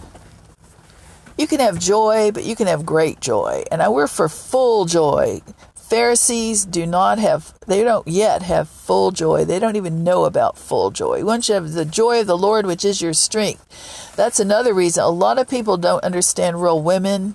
[1.37, 3.65] you can have joy, but you can have great joy.
[3.71, 5.43] And I, we're for full joy.
[5.75, 9.45] Pharisees do not have, they don't yet have full joy.
[9.45, 11.23] They don't even know about full joy.
[11.23, 15.05] Once you have the joy of the Lord, which is your strength, that's another reason.
[15.05, 17.35] A lot of people don't understand real women.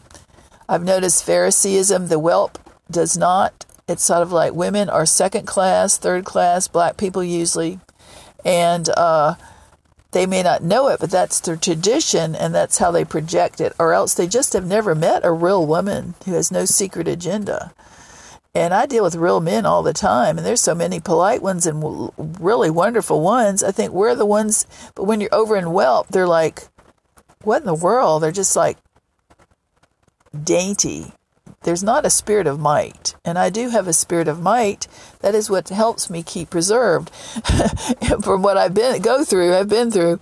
[0.68, 2.58] I've noticed Phariseeism, the whelp
[2.90, 3.67] does not.
[3.88, 7.80] It's sort of like women are second class, third class, black people usually,
[8.44, 9.36] and uh,
[10.12, 13.74] they may not know it, but that's their tradition and that's how they project it,
[13.80, 17.74] or else they just have never met a real woman who has no secret agenda.
[18.54, 21.68] And I deal with real men all the time, and there's so many polite ones
[21.68, 22.12] and
[22.42, 23.64] really wonderful ones.
[23.64, 24.66] I think we're the ones,
[24.96, 26.64] but when you're over in Whelp, they're like,
[27.44, 28.24] what in the world?
[28.24, 28.78] They're just like
[30.44, 31.14] dainty
[31.68, 33.14] there's not a spirit of might.
[33.26, 34.88] And I do have a spirit of might.
[35.20, 37.10] That is what helps me keep preserved
[38.24, 40.22] from what I've been go through, I've been through.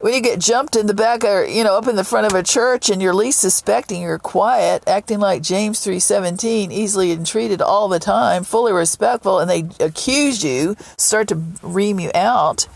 [0.00, 2.32] When you get jumped in the back or you know, up in the front of
[2.32, 7.88] a church and you're least suspecting, you're quiet, acting like James 3:17, easily entreated all
[7.88, 12.66] the time, fully respectful, and they accuse you, start to ream you out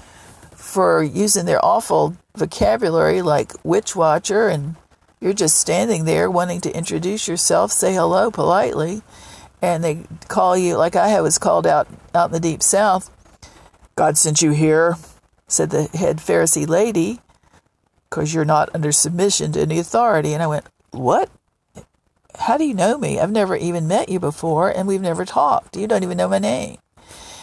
[0.55, 4.77] for using their awful vocabulary like witch watcher and
[5.23, 9.03] you're just standing there wanting to introduce yourself, say hello politely,
[9.63, 13.09] and they call you like I was called out out in the deep south.
[13.95, 14.97] God sent you here,
[15.47, 17.21] said the head Pharisee lady,
[18.11, 20.35] because you're not under submission to any authority.
[20.35, 21.31] And I went, What?
[22.41, 23.21] How do you know me?
[23.21, 25.77] I've never even met you before, and we've never talked.
[25.77, 26.79] You don't even know my name.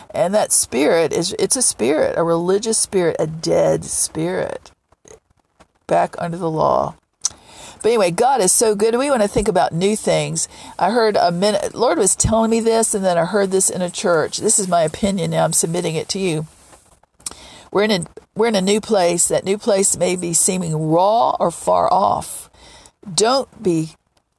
[0.09, 4.71] And that spirit is it's a spirit, a religious spirit, a dead spirit.
[5.87, 6.95] Back under the law.
[7.81, 8.95] But anyway, God is so good.
[8.95, 10.47] We want to think about new things.
[10.77, 13.81] I heard a minute, Lord was telling me this, and then I heard this in
[13.81, 14.37] a church.
[14.37, 15.31] This is my opinion.
[15.31, 16.47] Now I'm submitting it to you.
[17.71, 18.05] We're in a,
[18.35, 19.27] we're in a new place.
[19.27, 22.49] That new place may be seeming raw or far off.
[23.13, 23.91] Don't be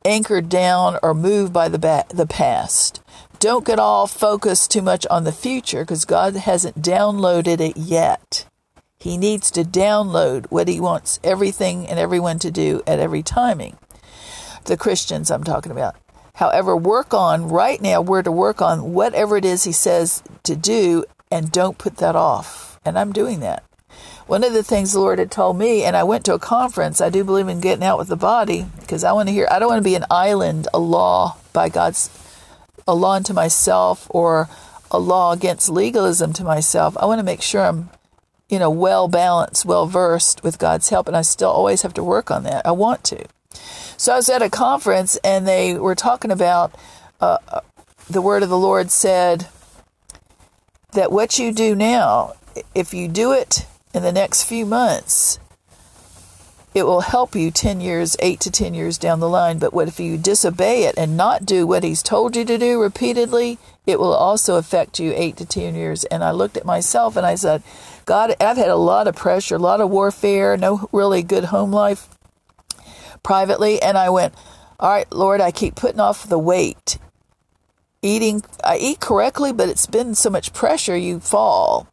[0.04, 3.00] anchored down or moved by the ba- the past.
[3.38, 8.46] Don't get all focused too much on the future because God hasn't downloaded it yet.
[9.00, 13.78] He needs to download what he wants everything and everyone to do at every timing.
[14.66, 15.96] The Christians I'm talking about.
[16.34, 20.54] However, work on right now, we're to work on whatever it is he says to
[20.54, 22.78] do and don't put that off.
[22.84, 23.64] And I'm doing that.
[24.26, 27.00] One of the things the Lord had told me, and I went to a conference,
[27.00, 29.58] I do believe in getting out with the body because I want to hear, I
[29.58, 32.10] don't want to be an island, a law by God's,
[32.86, 34.50] a law unto myself or
[34.90, 36.98] a law against legalism to myself.
[36.98, 37.88] I want to make sure I'm
[38.50, 42.04] you know, well balanced, well versed with God's help, and I still always have to
[42.04, 42.66] work on that.
[42.66, 43.24] I want to.
[43.96, 46.74] So I was at a conference, and they were talking about
[47.20, 47.60] uh, uh,
[48.08, 49.46] the word of the Lord said
[50.92, 52.32] that what you do now,
[52.74, 55.38] if you do it in the next few months,
[56.72, 59.58] it will help you 10 years, 8 to 10 years down the line.
[59.58, 62.80] But what if you disobey it and not do what he's told you to do
[62.80, 66.04] repeatedly, it will also affect you 8 to 10 years.
[66.04, 67.62] And I looked at myself and I said,
[68.04, 71.70] God, I've had a lot of pressure, a lot of warfare, no really good home
[71.72, 72.08] life
[73.22, 73.80] privately.
[73.80, 74.34] And I went,
[74.78, 76.98] All right, Lord, I keep putting off the weight.
[78.02, 81.86] Eating, I eat correctly, but it's been so much pressure, you fall.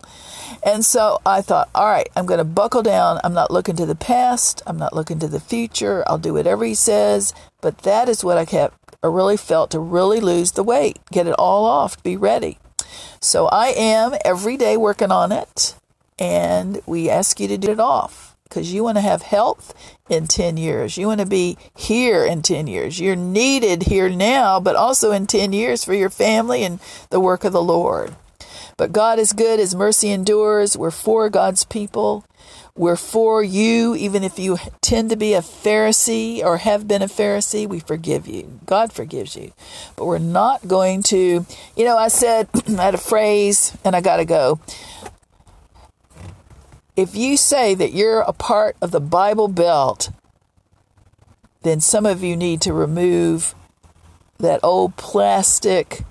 [0.64, 3.20] And so I thought, all right, I'm going to buckle down.
[3.24, 4.62] I'm not looking to the past.
[4.66, 6.04] I'm not looking to the future.
[6.08, 7.34] I'll do whatever he says.
[7.62, 11.28] But that is what I kept, I really felt to really lose the weight, get
[11.28, 12.58] it all off, be ready.
[13.20, 15.76] So I am every day working on it.
[16.20, 19.74] And we ask you to do it off because you want to have health
[20.10, 20.98] in 10 years.
[20.98, 23.00] You want to be here in 10 years.
[23.00, 27.44] You're needed here now, but also in 10 years for your family and the work
[27.44, 28.16] of the Lord.
[28.78, 30.78] But God is good, His mercy endures.
[30.78, 32.26] We're for God's people.
[32.76, 37.08] We're for you, even if you tend to be a Pharisee or have been a
[37.08, 38.60] Pharisee, we forgive you.
[38.68, 39.52] God forgives you.
[39.96, 41.44] But we're not going to,
[41.76, 42.48] you know, I said,
[42.78, 44.60] I had a phrase and I got to go.
[46.98, 50.10] If you say that you're a part of the Bible Belt,
[51.62, 53.54] then some of you need to remove
[54.40, 56.04] that old plastic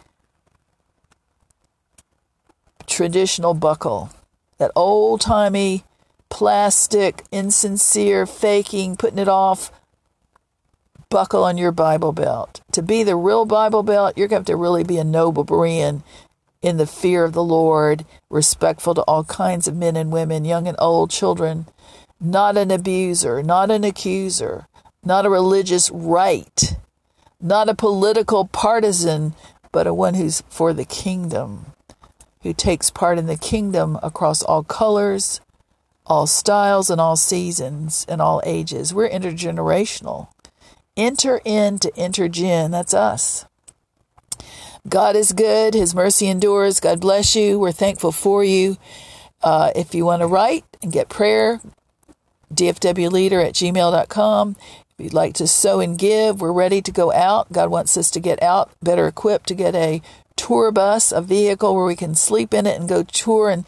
[2.87, 4.11] traditional buckle,
[4.59, 5.83] that old timey
[6.29, 9.73] plastic, insincere, faking, putting it off
[11.09, 12.61] buckle on your Bible belt.
[12.73, 15.45] To be the real Bible belt, you're going to have to really be a noble
[15.45, 16.03] Berean
[16.63, 20.67] in the fear of the Lord, respectful to all kinds of men and women, young
[20.67, 21.67] and old, children,
[22.21, 24.67] not an abuser, not an accuser,
[25.05, 26.77] not a religious right,
[27.41, 29.35] not a political partisan,
[29.71, 31.67] but a one who's for the kingdom,
[32.43, 35.41] who takes part in the kingdom across all colors,
[36.07, 38.95] all styles, and all seasons, and all ages.
[38.95, 40.29] We're intergenerational.
[40.97, 43.45] Enter in into intergen, that's us.
[44.89, 45.75] God is good.
[45.75, 46.81] His mercy endures.
[46.81, 47.59] God bless you.
[47.59, 48.77] We're thankful for you.
[49.43, 51.61] Uh, if you want to write and get prayer,
[52.55, 54.57] dfwleader at gmail.com.
[54.99, 57.53] If you'd like to sow and give, we're ready to go out.
[57.53, 60.01] God wants us to get out better equipped to get a
[60.37, 63.65] tour bus, a vehicle where we can sleep in it and go tour and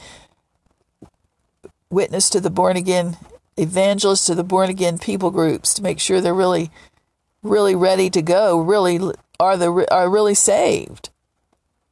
[1.90, 3.16] witness to the born again
[3.56, 6.70] evangelists, to the born again people groups to make sure they're really,
[7.42, 8.98] really ready to go, really
[9.40, 11.10] are the are really saved.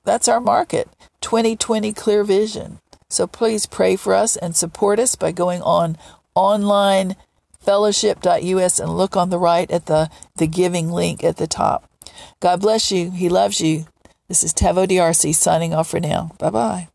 [0.05, 0.89] That's our market.
[1.21, 2.81] 2020 clear vision.
[3.09, 5.97] So please pray for us and support us by going on
[6.35, 7.17] online
[7.61, 11.91] fellowship.us and look on the right at the, the giving link at the top.
[12.41, 13.11] God bless you.
[13.11, 13.87] He loves you.
[14.29, 16.33] This is Taveau DRC signing off for now.
[16.39, 16.89] Bye bye.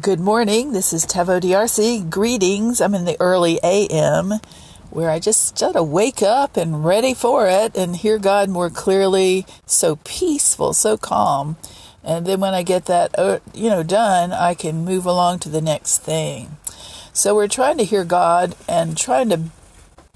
[0.00, 0.72] Good morning.
[0.72, 2.10] This is Taveau DRC.
[2.10, 2.80] Greetings.
[2.80, 4.34] I'm in the early AM
[4.90, 8.70] where I just got to wake up and ready for it and hear God more
[8.70, 9.46] clearly.
[9.66, 11.56] So peaceful, so calm.
[12.02, 15.48] And then when I get that, uh, you know, done, I can move along to
[15.48, 16.56] the next thing.
[17.12, 19.40] So we're trying to hear God and trying to,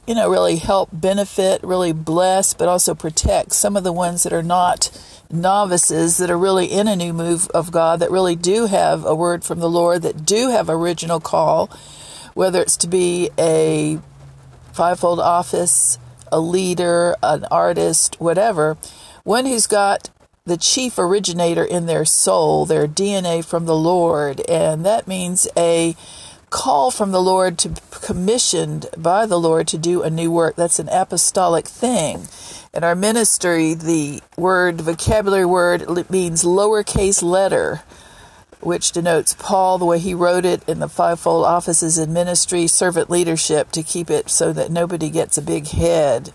[0.06, 4.32] you know, really help benefit, really bless, but also protect some of the ones that
[4.32, 4.90] are not
[5.32, 9.14] novices that are really in a new move of God, that really do have a
[9.14, 11.70] word from the Lord, that do have original call,
[12.34, 13.98] whether it's to be a
[14.72, 15.98] fivefold office,
[16.32, 18.76] a leader, an artist, whatever.
[19.24, 20.10] One who's got
[20.44, 25.94] the chief originator in their soul, their DNA from the Lord, and that means a
[26.50, 30.56] call from the Lord to commissioned by the Lord to do a new work.
[30.56, 32.26] That's an apostolic thing.
[32.72, 37.82] In our ministry, the word, vocabulary word, means lowercase letter,
[38.60, 43.10] which denotes Paul, the way he wrote it in the fivefold offices in ministry, servant
[43.10, 46.32] leadership, to keep it so that nobody gets a big head.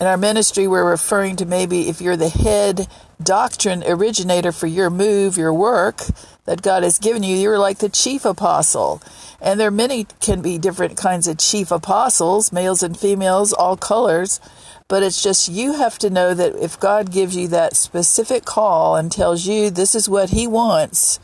[0.00, 2.88] In our ministry, we're referring to maybe if you're the head
[3.22, 6.02] doctrine originator for your move, your work,
[6.46, 7.36] that God has given you.
[7.36, 9.02] You're like the chief apostle.
[9.42, 13.76] And there are many can be different kinds of chief apostles, males and females, all
[13.76, 14.40] colors.
[14.90, 18.96] But it's just you have to know that if God gives you that specific call
[18.96, 21.20] and tells you this is what He wants,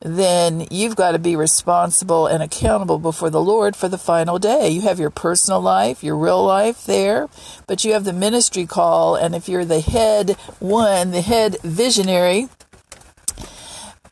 [0.00, 4.68] then you've got to be responsible and accountable before the Lord for the final day.
[4.68, 7.28] You have your personal life, your real life there,
[7.68, 9.14] but you have the ministry call.
[9.14, 12.48] And if you're the head one, the head visionary,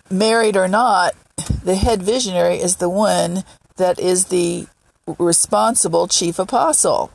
[0.09, 1.15] married or not,
[1.65, 3.43] the head visionary is the one
[3.77, 4.69] that is the
[5.19, 7.11] responsible chief apostle.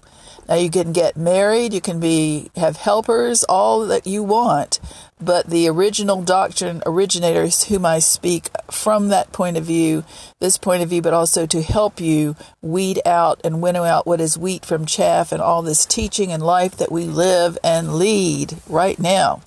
[0.49, 4.79] Now you can get married, you can be have helpers, all that you want,
[5.21, 10.03] but the original doctrine originators whom I speak from that point of view,
[10.39, 14.19] this point of view, but also to help you weed out and winnow out what
[14.19, 18.57] is wheat from chaff and all this teaching and life that we live and lead
[18.67, 19.43] right now.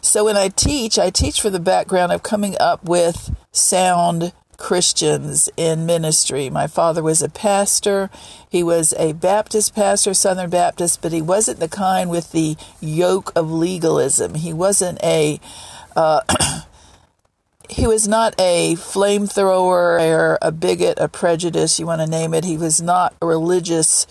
[0.00, 4.32] So when I teach, I teach for the background of coming up with sound
[4.62, 6.48] Christians in ministry.
[6.48, 8.10] My father was a pastor.
[8.48, 13.32] He was a Baptist pastor, Southern Baptist, but he wasn't the kind with the yoke
[13.34, 14.36] of legalism.
[14.36, 15.40] He wasn't a
[15.96, 16.20] uh,
[17.68, 22.44] he was not a flamethrower or a bigot, a prejudice, you want to name it.
[22.44, 24.06] He was not a religious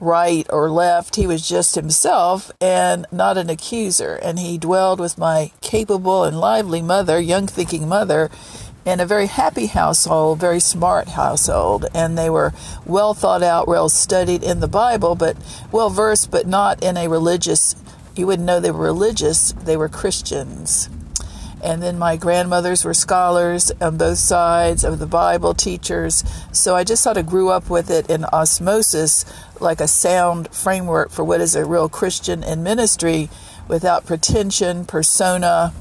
[0.00, 1.16] right or left.
[1.16, 4.16] He was just himself and not an accuser.
[4.16, 8.30] And he dwelled with my capable and lively mother, young thinking mother,
[8.88, 11.84] in a very happy household, very smart household.
[11.94, 12.54] And they were
[12.86, 15.36] well thought out, well studied in the Bible, but
[15.70, 17.76] well versed, but not in a religious,
[18.16, 20.88] you wouldn't know they were religious, they were Christians.
[21.62, 26.24] And then my grandmothers were scholars on both sides of the Bible, teachers.
[26.52, 29.24] So I just sort of grew up with it in osmosis,
[29.60, 33.28] like a sound framework for what is a real Christian in ministry
[33.66, 35.74] without pretension, persona,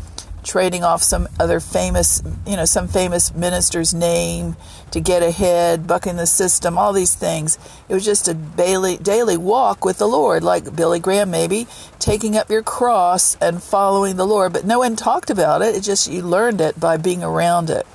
[0.47, 4.55] trading off some other famous, you know, some famous minister's name
[4.91, 7.59] to get ahead, bucking the system, all these things.
[7.89, 11.67] It was just a daily, daily walk with the Lord, like Billy Graham maybe,
[11.99, 14.53] taking up your cross and following the Lord.
[14.53, 15.75] But no one talked about it.
[15.75, 17.85] It just, you learned it by being around it.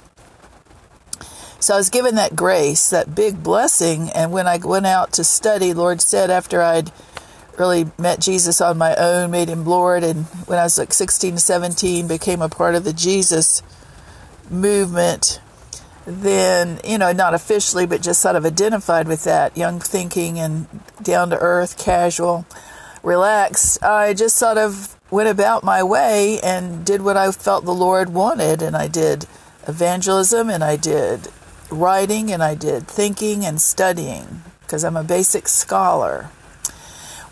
[1.58, 4.10] So I was given that grace, that big blessing.
[4.10, 6.92] And when I went out to study, Lord said after I'd
[7.62, 11.34] really met Jesus on my own, made him Lord, and when I was like 16,
[11.34, 13.62] to 17, became a part of the Jesus
[14.50, 15.40] movement.
[16.04, 20.66] Then, you know, not officially, but just sort of identified with that young thinking and
[21.00, 22.44] down to earth, casual,
[23.04, 23.80] relaxed.
[23.84, 28.08] I just sort of went about my way and did what I felt the Lord
[28.08, 28.60] wanted.
[28.60, 29.26] And I did
[29.68, 31.28] evangelism and I did
[31.70, 36.30] writing and I did thinking and studying because I'm a basic scholar.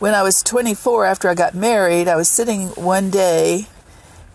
[0.00, 3.66] When I was 24, after I got married, I was sitting one day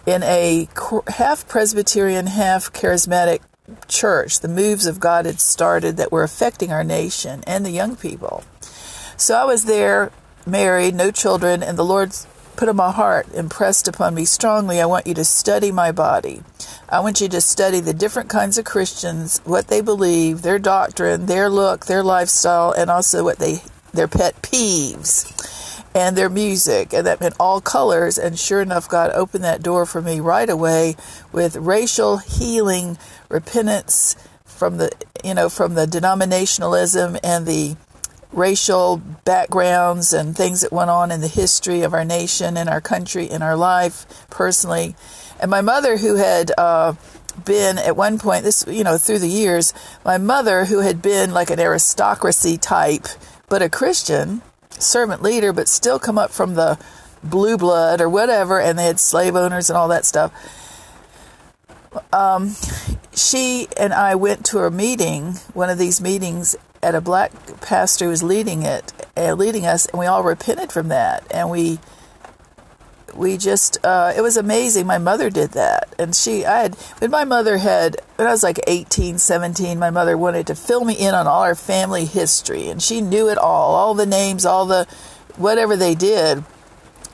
[0.05, 0.69] in a
[1.07, 3.39] half Presbyterian, half charismatic
[3.87, 4.41] church.
[4.41, 8.43] The moves of God had started that were affecting our nation and the young people.
[9.17, 10.11] So I was there,
[10.45, 12.15] married, no children, and the Lord
[12.57, 16.43] put in my heart, impressed upon me strongly, I want you to study my body.
[16.87, 21.25] I want you to study the different kinds of Christians, what they believe, their doctrine,
[21.25, 23.63] their look, their lifestyle, and also what they
[23.95, 25.54] their pet peeves
[25.95, 28.17] and their music, and that meant all colors.
[28.17, 30.97] And sure enough, God opened that door for me right away
[31.31, 32.97] with racial healing,
[33.29, 34.91] repentance from the
[35.23, 37.77] you know from the denominationalism and the
[38.33, 42.81] racial backgrounds and things that went on in the history of our nation and our
[42.81, 44.95] country in our life personally.
[45.39, 46.95] And my mother, who had uh,
[47.45, 49.73] been at one point, this you know through the years,
[50.03, 53.07] my mother, who had been like an aristocracy type,
[53.47, 54.41] but a Christian
[54.79, 56.79] servant leader, but still come up from the
[57.23, 60.31] blue blood or whatever, and they had slave owners and all that stuff.
[62.11, 62.55] Um,
[63.13, 68.05] she and I went to a meeting, one of these meetings at a black pastor
[68.05, 71.79] who was leading it, uh, leading us, and we all repented from that, and we
[73.15, 74.85] we just uh, it was amazing.
[74.85, 75.93] My mother did that.
[75.97, 79.89] And she i had when my mother had when i was like 18 17 my
[79.89, 82.67] mother wanted to fill me in on all our family history.
[82.67, 84.85] And she knew it all all the names all the
[85.37, 86.43] whatever they did.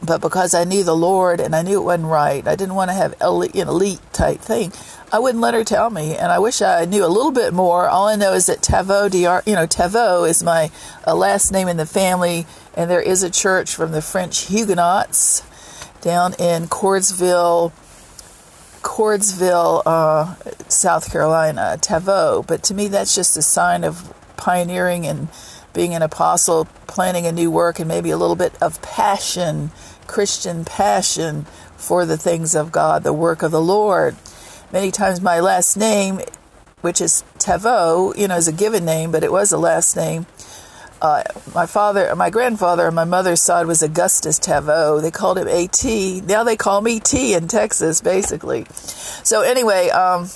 [0.04, 2.90] But because i knew the lord and i knew it wasn't right i didn't want
[2.90, 4.72] to have elite, an elite type thing
[5.14, 6.18] i wouldn't let her tell me.
[6.18, 7.88] And i wish i knew a little bit more.
[7.88, 10.72] All i know is that Taveau dr you know Taveau is my
[11.06, 12.48] uh, last name in the family.
[12.74, 15.44] And there is a church from the french huguenots
[16.02, 17.72] down in Cordesville,
[18.82, 20.36] Cordesville, uh,
[20.68, 22.46] South Carolina, Taveau.
[22.46, 25.30] But to me, that's just a sign of pioneering and
[25.74, 29.72] being an apostle, planning a new work, and maybe a little bit of passion,
[30.08, 31.46] Christian passion
[31.78, 34.16] for the things of God, the work of the Lord.
[34.72, 36.22] Many times, my last name,
[36.82, 40.26] which is Taveau, you know, is a given name, but it was a last name
[41.02, 41.24] uh,
[41.56, 45.02] my father, my grandfather on my mother's side was Augustus Taveau.
[45.02, 45.84] They called him AT.
[46.28, 48.66] Now they call me T in Texas, basically.
[49.24, 50.30] So anyway, um,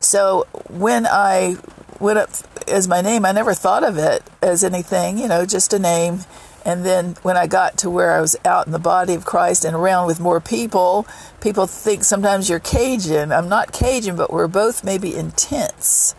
[0.00, 1.56] so when I
[2.00, 2.30] went up
[2.68, 6.20] as my name, I never thought of it as anything, you know, just a name.
[6.64, 9.64] And then when I got to where I was out in the body of Christ
[9.64, 11.06] and around with more people,
[11.40, 13.30] people think sometimes you're Cajun.
[13.30, 16.16] I'm not Cajun, but we're both maybe intense.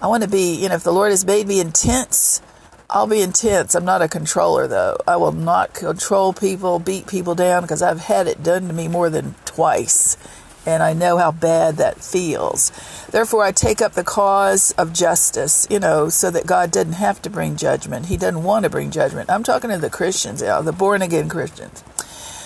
[0.00, 2.42] I want to be, you know, if the Lord has made me intense,
[2.90, 3.74] I'll be intense.
[3.74, 4.98] I'm not a controller, though.
[5.08, 8.88] I will not control people, beat people down, because I've had it done to me
[8.88, 10.18] more than twice.
[10.66, 12.70] And I know how bad that feels.
[13.10, 17.22] Therefore, I take up the cause of justice, you know, so that God doesn't have
[17.22, 18.06] to bring judgment.
[18.06, 19.30] He doesn't want to bring judgment.
[19.30, 21.82] I'm talking to the Christians, you know, the born again Christians.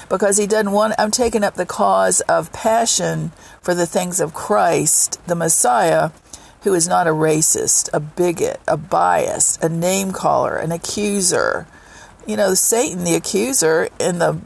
[0.09, 4.35] Because He doesn't want, I'm taking up the cause of passion for the things of
[4.35, 6.11] Christ, the Messiah
[6.63, 11.67] who is not a racist, a bigot, a bias, a name caller, an accuser.
[12.27, 14.39] You know, Satan, the accuser, in the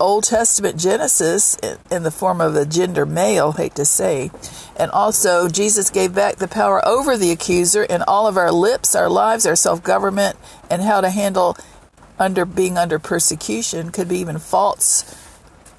[0.00, 1.56] Old Testament Genesis,
[1.90, 4.30] in the form of a gender male, hate to say,
[4.78, 8.94] and also Jesus gave back the power over the accuser in all of our lips,
[8.94, 10.36] our lives, our self government,
[10.70, 11.56] and how to handle
[12.18, 15.16] under being under persecution, could be even false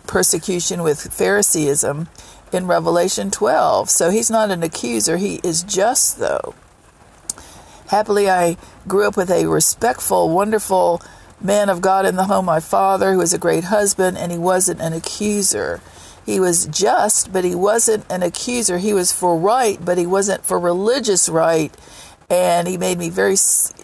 [0.06, 2.08] persecution with Phariseeism
[2.52, 3.89] in Revelation 12.
[3.89, 6.56] So he's not an accuser, he is just, though.
[7.88, 11.02] Happily, I grew up with a respectful, wonderful
[11.41, 14.38] man of God in the home, my father, who was a great husband, and he
[14.38, 15.82] wasn't an accuser.
[16.26, 18.78] He was just, but he wasn't an accuser.
[18.78, 21.76] He was for right, but he wasn't for religious right.
[22.30, 23.36] And he made me very,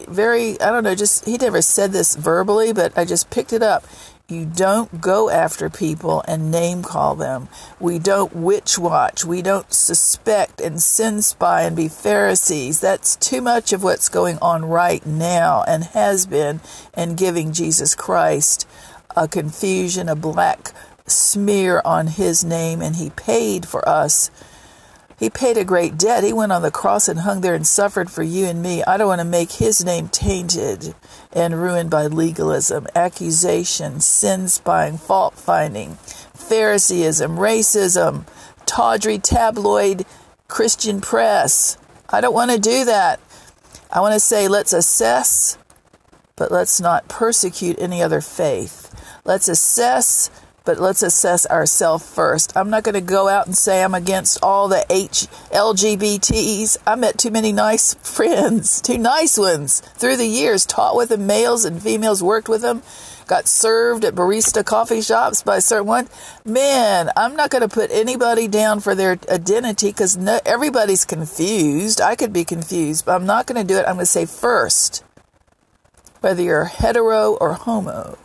[0.07, 3.61] very, I don't know, just, he never said this verbally, but I just picked it
[3.61, 3.84] up.
[4.30, 7.47] You don't go after people and name call them.
[7.80, 9.23] We don't witch watch.
[9.23, 12.82] We don't suspect and sin spy and be Pharisees.
[12.82, 16.59] That's too much of what's going on right now and has been
[16.97, 18.67] in giving Jesus Christ
[19.15, 20.73] a confusion, a black
[21.05, 24.30] smear on his name, and he paid for us
[25.18, 26.24] he paid a great debt.
[26.24, 28.84] He went on the cross and hung there and suffered for you and me.
[28.84, 30.93] I don't want to make his name tainted
[31.34, 35.97] and ruined by legalism, accusation, sin spying, fault finding,
[36.36, 38.28] Phariseeism, racism,
[38.68, 40.05] tawdry tabloid
[40.47, 41.78] Christian press.
[42.09, 43.20] I don't want to do that.
[43.91, 45.57] I want to say let's assess,
[46.36, 48.93] but let's not persecute any other faith.
[49.26, 50.30] Let's assess
[50.68, 52.51] but let's assess ourselves first.
[52.53, 56.76] I'm not going to go out and say I'm against all the H LGBTs.
[56.86, 61.26] I met too many nice friends, too nice ones through the years, taught with them,
[61.26, 62.84] males and females, worked with them,
[63.28, 66.09] got served at barista coffee shops by certain one.
[66.43, 72.01] Man, I'm not going to put anybody down for their identity because no, everybody's confused.
[72.01, 73.86] I could be confused, but I'm not going to do it.
[73.88, 75.01] I'm going to say first,
[76.20, 78.18] whether you're hetero or homo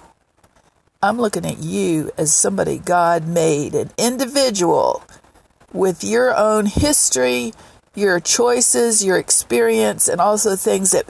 [1.05, 5.03] I'm looking at you as somebody God made, an individual
[5.73, 7.53] with your own history,
[7.93, 11.07] your choices, your experience, and also things that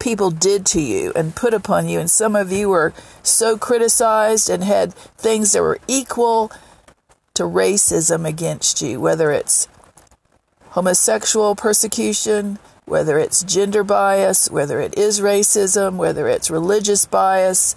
[0.00, 2.00] people did to you and put upon you.
[2.00, 6.50] And some of you were so criticized and had things that were equal
[7.34, 9.68] to racism against you, whether it's
[10.70, 17.76] homosexual persecution, whether it's gender bias, whether it is racism, whether it's religious bias,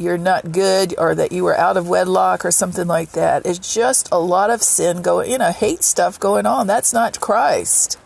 [0.00, 3.44] you're not good or that you were out of wedlock or something like that.
[3.44, 6.66] It's just a lot of sin going, you know, hate stuff going on.
[6.66, 7.98] That's not Christ.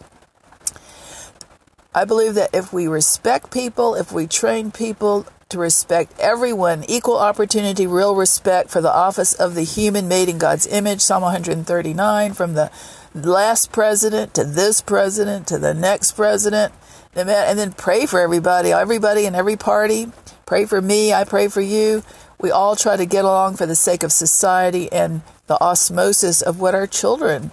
[1.95, 7.19] I believe that if we respect people, if we train people to respect everyone, equal
[7.19, 12.33] opportunity, real respect for the office of the human made in God's image, Psalm 139,
[12.33, 12.73] from the
[13.15, 16.73] last president to this president to the next president,
[17.15, 20.09] and then pray for everybody, everybody in every party.
[20.47, 22.03] Pray for me, I pray for you.
[22.39, 26.61] We all try to get along for the sake of society and the osmosis of
[26.61, 27.51] what our children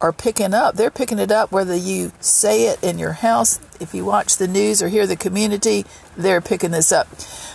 [0.00, 0.74] are picking up.
[0.74, 4.48] They're picking it up whether you say it in your house, if you watch the
[4.48, 5.86] news or hear the community,
[6.16, 7.08] they're picking this up.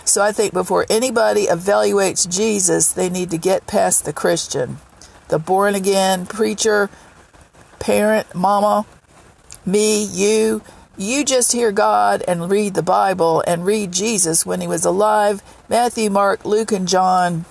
[0.06, 4.78] So I think before anybody evaluates Jesus, they need to get past the Christian,
[5.28, 6.88] the born again preacher,
[7.78, 8.86] parent, mama,
[9.66, 10.62] me, you.
[11.00, 15.44] You just hear God and read the Bible and read Jesus when he was alive
[15.68, 17.44] Matthew, Mark, Luke, and John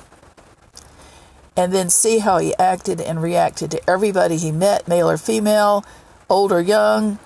[1.56, 5.86] and then see how he acted and reacted to everybody he met, male or female,
[6.30, 7.20] old or young,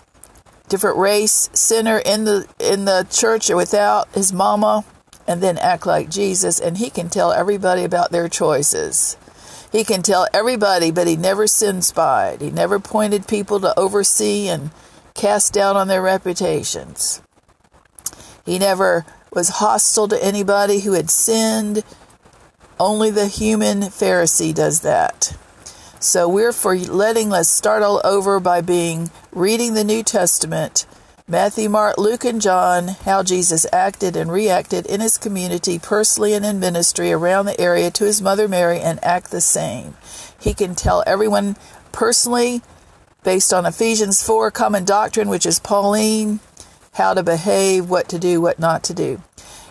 [0.69, 4.85] different race, sinner in the in the church or without, his mama,
[5.27, 9.17] and then act like Jesus and he can tell everybody about their choices.
[9.71, 12.41] He can tell everybody, but he never sin spied.
[12.41, 14.69] He never pointed people to oversee and
[15.13, 17.21] cast down on their reputations.
[18.45, 21.83] He never was hostile to anybody who had sinned.
[22.79, 25.37] Only the human Pharisee does that.
[25.99, 30.87] So we're for letting, let's start all over by being reading the New Testament,
[31.27, 36.43] Matthew, Mark, Luke, and John, how Jesus acted and reacted in his community, personally and
[36.43, 39.95] in ministry around the area to his mother Mary, and act the same.
[40.39, 41.55] He can tell everyone
[41.91, 42.63] personally,
[43.23, 46.39] based on Ephesians 4, common doctrine, which is Pauline,
[46.93, 49.21] how to behave, what to do, what not to do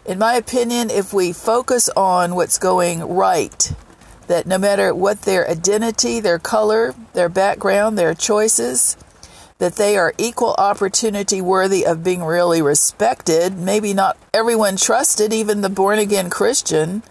[0.05, 3.72] in my opinion, if we focus on what's going right,
[4.26, 8.96] that no matter what their identity, their color, their background, their choices,
[9.59, 13.59] that they are equal opportunity worthy of being really respected.
[13.59, 17.03] Maybe not everyone trusted, even the born again Christian,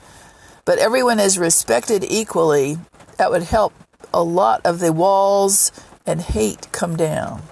[0.65, 2.79] but everyone is respected equally.
[3.17, 3.73] That would help
[4.11, 5.71] a lot of the walls
[6.10, 7.43] and hate come down.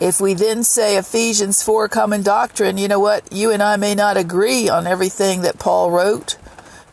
[0.00, 3.32] If we then say Ephesians 4 common doctrine, you know what?
[3.32, 6.38] You and I may not agree on everything that Paul wrote.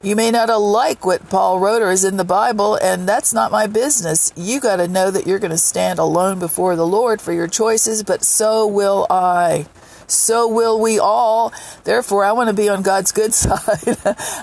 [0.01, 3.51] You may not like what Paul wrote or is in the Bible, and that's not
[3.51, 4.32] my business.
[4.36, 7.47] You got to know that you're going to stand alone before the Lord for your
[7.47, 9.66] choices, but so will I.
[10.07, 11.51] So will we all.
[11.84, 13.97] Therefore, I want to be on God's good side.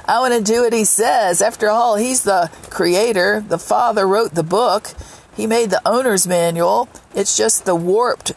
[0.07, 1.41] I want to do what He says.
[1.41, 3.45] After all, He's the creator.
[3.47, 4.89] The Father wrote the book.
[5.37, 6.89] He made the owner's manual.
[7.14, 8.32] It's just the warped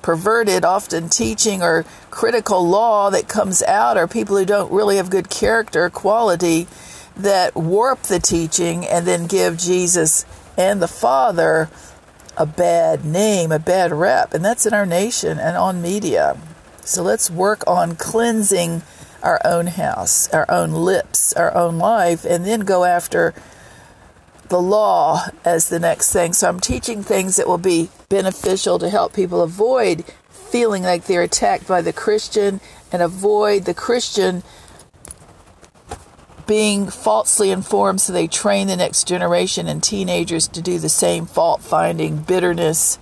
[0.00, 5.10] perverted, often teaching or critical law that comes out, or people who don't really have
[5.10, 6.66] good character quality
[7.16, 10.24] that warp the teaching and then give Jesus
[10.56, 11.68] and the Father
[12.36, 14.32] a bad name, a bad rep.
[14.32, 16.38] And that's in our nation and on media.
[16.82, 18.82] So let's work on cleansing
[19.22, 23.34] our own house, our own lips, our own life, and then go after
[24.50, 26.32] the law as the next thing.
[26.34, 31.22] So I'm teaching things that will be beneficial to help people avoid feeling like they're
[31.22, 32.60] attacked by the Christian
[32.92, 34.42] and avoid the Christian
[36.46, 41.24] being falsely informed so they train the next generation and teenagers to do the same
[41.24, 42.98] fault finding, bitterness.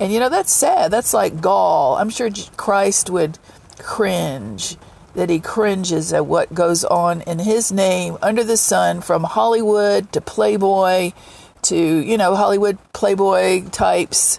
[0.00, 0.90] And you know, that's sad.
[0.90, 1.96] That's like gall.
[1.96, 3.38] I'm sure Christ would
[3.78, 4.76] cringe
[5.14, 10.12] that he cringes at what goes on in his name under the sun from Hollywood
[10.12, 11.12] to Playboy
[11.62, 14.38] to, you know, Hollywood Playboy types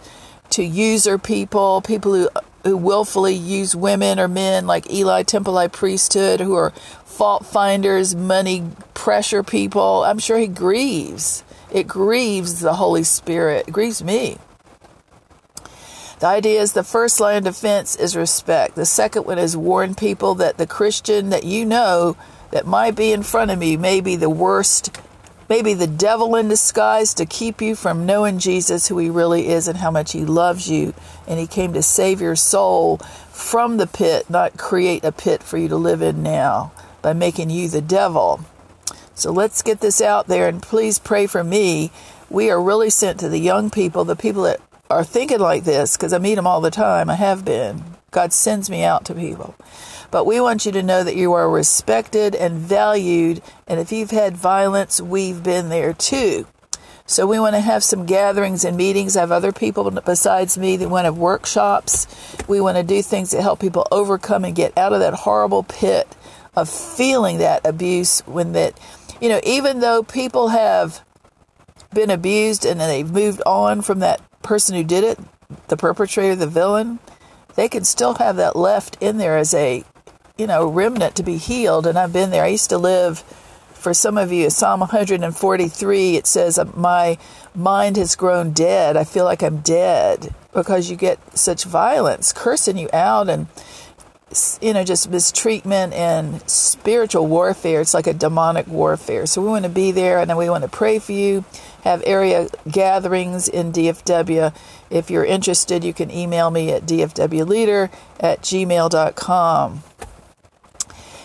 [0.51, 2.29] to user people, people who
[2.63, 6.71] who willfully use women or men like Eli Temple priesthood who are
[7.05, 8.63] fault finders, money
[8.93, 10.03] pressure people.
[10.03, 11.43] I'm sure he grieves.
[11.71, 13.67] It grieves the Holy Spirit.
[13.67, 14.37] It grieves me.
[16.21, 18.75] The idea is the first line of defense is respect.
[18.75, 22.15] The second one is warn people that the Christian that you know
[22.51, 24.95] that might be in front of me may be the worst,
[25.49, 29.67] maybe the devil in disguise to keep you from knowing Jesus, who he really is,
[29.67, 30.93] and how much he loves you.
[31.25, 32.97] And he came to save your soul
[33.31, 37.49] from the pit, not create a pit for you to live in now by making
[37.49, 38.41] you the devil.
[39.15, 41.89] So let's get this out there and please pray for me.
[42.29, 44.61] We are really sent to the young people, the people that
[44.91, 47.09] are thinking like this, because I meet them all the time.
[47.09, 47.83] I have been.
[48.11, 49.55] God sends me out to people.
[50.11, 53.41] But we want you to know that you are respected and valued.
[53.67, 56.45] And if you've had violence, we've been there too.
[57.05, 59.17] So we want to have some gatherings and meetings.
[59.17, 62.07] I have other people besides me that want to have workshops.
[62.47, 65.63] We want to do things that help people overcome and get out of that horrible
[65.63, 66.07] pit
[66.55, 68.79] of feeling that abuse when that,
[69.19, 71.01] you know, even though people have
[71.93, 75.19] been abused and they've moved on from that person who did it,
[75.67, 76.99] the perpetrator, the villain,
[77.55, 79.83] they can still have that left in there as a,
[80.37, 81.85] you know, remnant to be healed.
[81.85, 82.43] And I've been there.
[82.43, 83.19] I used to live,
[83.73, 87.17] for some of you, Psalm 143, it says, uh, My
[87.53, 88.95] mind has grown dead.
[88.95, 93.47] I feel like I'm dead because you get such violence cursing you out and
[94.61, 97.81] you know, just mistreatment and spiritual warfare.
[97.81, 99.25] It's like a demonic warfare.
[99.25, 101.43] So we want to be there and then we want to pray for you,
[101.83, 104.53] have area gatherings in DFW.
[104.89, 109.83] If you're interested, you can email me at dfwleader at gmail.com.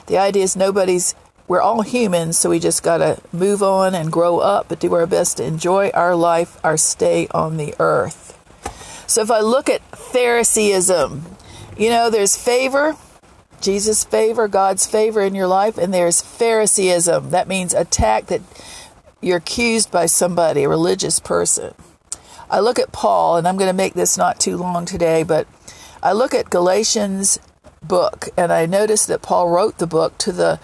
[0.06, 1.14] The idea is nobody's,
[1.48, 4.94] we're all humans, so we just got to move on and grow up, but do
[4.94, 8.32] our best to enjoy our life, our stay on the earth.
[9.08, 11.22] So if I look at Phariseeism,
[11.76, 12.96] you know, there's favor,
[13.60, 17.30] Jesus' favor, God's favor in your life, and there's Phariseeism.
[17.30, 18.42] That means attack that
[19.26, 21.74] you're accused by somebody, a religious person.
[22.48, 25.48] I look at Paul, and I'm going to make this not too long today, but
[26.02, 27.40] I look at Galatians
[27.82, 30.60] book, and I notice that Paul wrote the book to the,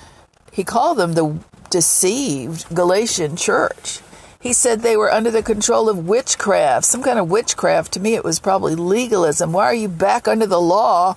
[0.53, 1.39] he called them the
[1.71, 4.01] deceived Galatian church.
[4.39, 7.93] He said they were under the control of witchcraft, some kind of witchcraft.
[7.93, 9.53] To me, it was probably legalism.
[9.53, 11.15] Why are you back under the law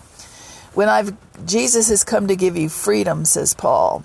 [0.73, 1.15] when I've
[1.45, 4.03] Jesus has come to give you freedom, says Paul.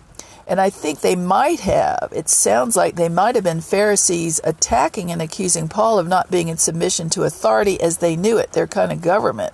[0.51, 2.09] And I think they might have.
[2.11, 6.49] It sounds like they might have been Pharisees attacking and accusing Paul of not being
[6.49, 9.53] in submission to authority as they knew it, their kind of government.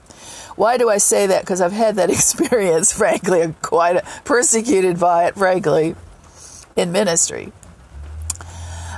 [0.56, 1.42] Why do I say that?
[1.42, 3.42] Because I've had that experience, frankly.
[3.42, 5.96] I'm quite persecuted by it, frankly,
[6.76, 7.52] in ministry.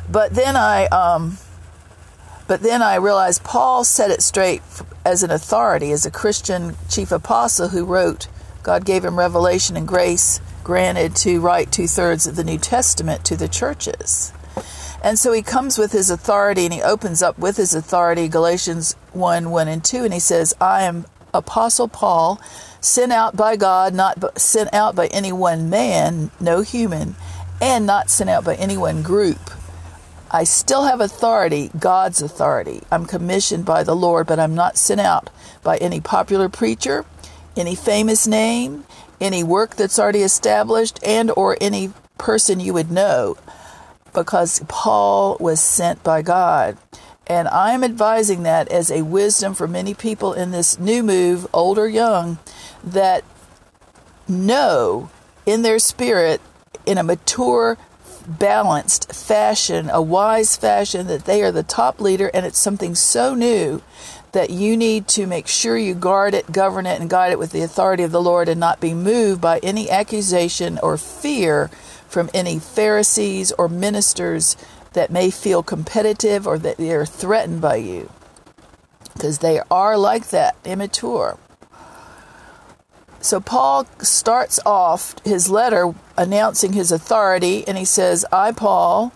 [0.09, 1.38] But then I, um,
[2.46, 4.62] but then I realized Paul set it straight
[5.05, 8.28] as an authority, as a Christian chief apostle who wrote,
[8.62, 13.24] God gave him revelation and grace granted to write two thirds of the New Testament
[13.24, 14.34] to the churches.
[15.02, 18.92] And so he comes with his authority and he opens up with his authority Galatians
[19.12, 22.38] 1 1 and 2, and he says, I am Apostle Paul,
[22.82, 27.16] sent out by God, not sent out by any one man, no human,
[27.62, 29.38] and not sent out by any one group
[30.30, 32.82] I still have authority, God's authority.
[32.92, 35.30] I'm commissioned by the Lord, but I'm not sent out
[35.62, 37.06] by any popular preacher,
[37.56, 38.84] any famous name,
[39.20, 43.36] any work that's already established, and or any person you would know
[44.12, 46.76] because Paul was sent by God.
[47.26, 51.78] And I'm advising that as a wisdom for many people in this new move, old
[51.78, 52.38] or young,
[52.82, 53.22] that
[54.26, 55.10] know
[55.44, 56.40] in their spirit,
[56.86, 57.76] in a mature
[58.26, 63.34] balanced fashion, a wise fashion, that they are the top leader and it's something so
[63.34, 63.82] new
[64.32, 67.52] that you need to make sure you guard it, govern it, and guide it with
[67.52, 71.68] the authority of the Lord and not be moved by any accusation or fear
[72.08, 74.56] from any Pharisees or ministers
[74.92, 78.10] that may feel competitive or that they are threatened by you.
[79.14, 81.38] Because they are like that, immature.
[83.20, 89.12] So Paul starts off his letter announcing his authority, and he says, I, Paul,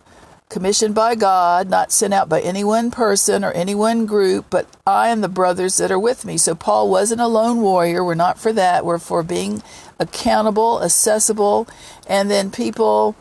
[0.52, 4.68] commissioned by God, not sent out by any one person or any one group, but
[4.86, 6.36] I and the brothers that are with me.
[6.36, 8.04] So Paul wasn't a lone warrior.
[8.04, 8.84] We're not for that.
[8.84, 9.62] We're for being
[9.98, 11.66] accountable, accessible,
[12.06, 13.16] and then people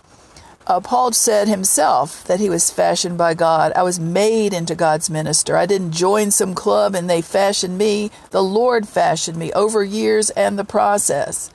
[0.68, 3.74] uh, Paul said himself that he was fashioned by God.
[3.76, 5.58] I was made into God's minister.
[5.58, 8.12] I didn't join some club and they fashioned me.
[8.30, 11.50] The Lord fashioned me over years and the process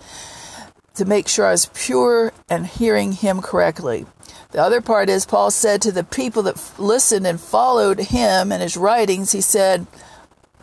[0.97, 4.07] to make sure I was pure and hearing Him correctly.
[4.53, 8.63] The other part is Paul said to the people that listened and followed him and
[8.63, 9.87] his writings, he said,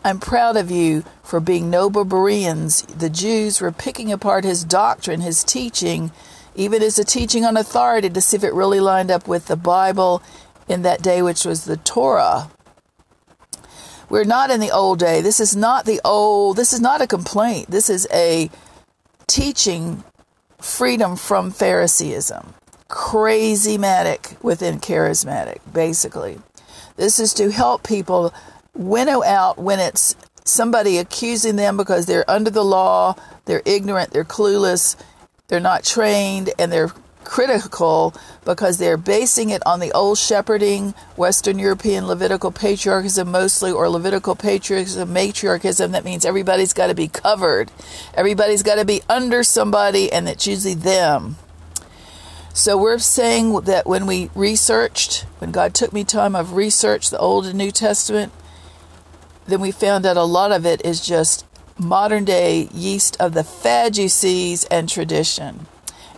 [0.03, 2.81] I'm proud of you for being noble Bereans.
[2.83, 6.11] The Jews were picking apart his doctrine, his teaching,
[6.55, 9.55] even as a teaching on authority to see if it really lined up with the
[9.55, 10.21] Bible
[10.67, 12.49] in that day, which was the Torah.
[14.09, 15.21] We're not in the old day.
[15.21, 17.71] This is not the old, this is not a complaint.
[17.71, 18.49] This is a
[19.27, 20.03] teaching
[20.59, 22.53] freedom from Phariseeism.
[22.93, 26.39] Crazy matic within charismatic, basically.
[26.95, 28.31] This is to help people
[28.75, 30.15] winnow out when it's
[30.45, 33.15] somebody accusing them because they're under the law,
[33.45, 34.95] they're ignorant, they're clueless,
[35.47, 36.91] they're not trained and they're
[37.23, 38.13] critical
[38.45, 44.35] because they're basing it on the old shepherding, Western European Levitical patriarchism mostly, or Levitical
[44.35, 45.93] patriarchism, matriarchism.
[45.93, 47.71] That means everybody's got to be covered.
[48.13, 51.37] Everybody's got to be under somebody, and it's usually them.
[52.55, 57.17] So we're saying that when we researched, when God took me time of research the
[57.17, 58.31] Old and New Testament,
[59.47, 61.47] then we found that a lot of it is just
[61.79, 65.65] modern day yeast of the Sadducees and tradition.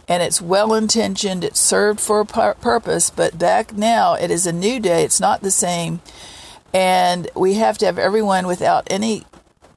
[0.10, 4.52] And it's well intentioned, it served for a purpose, but back now it is a
[4.52, 6.02] new day, it's not the same.
[6.74, 9.26] And we have to have everyone without any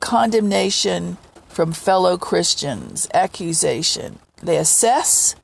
[0.00, 4.18] condemnation from fellow Christians, accusation.
[4.42, 5.36] They assess,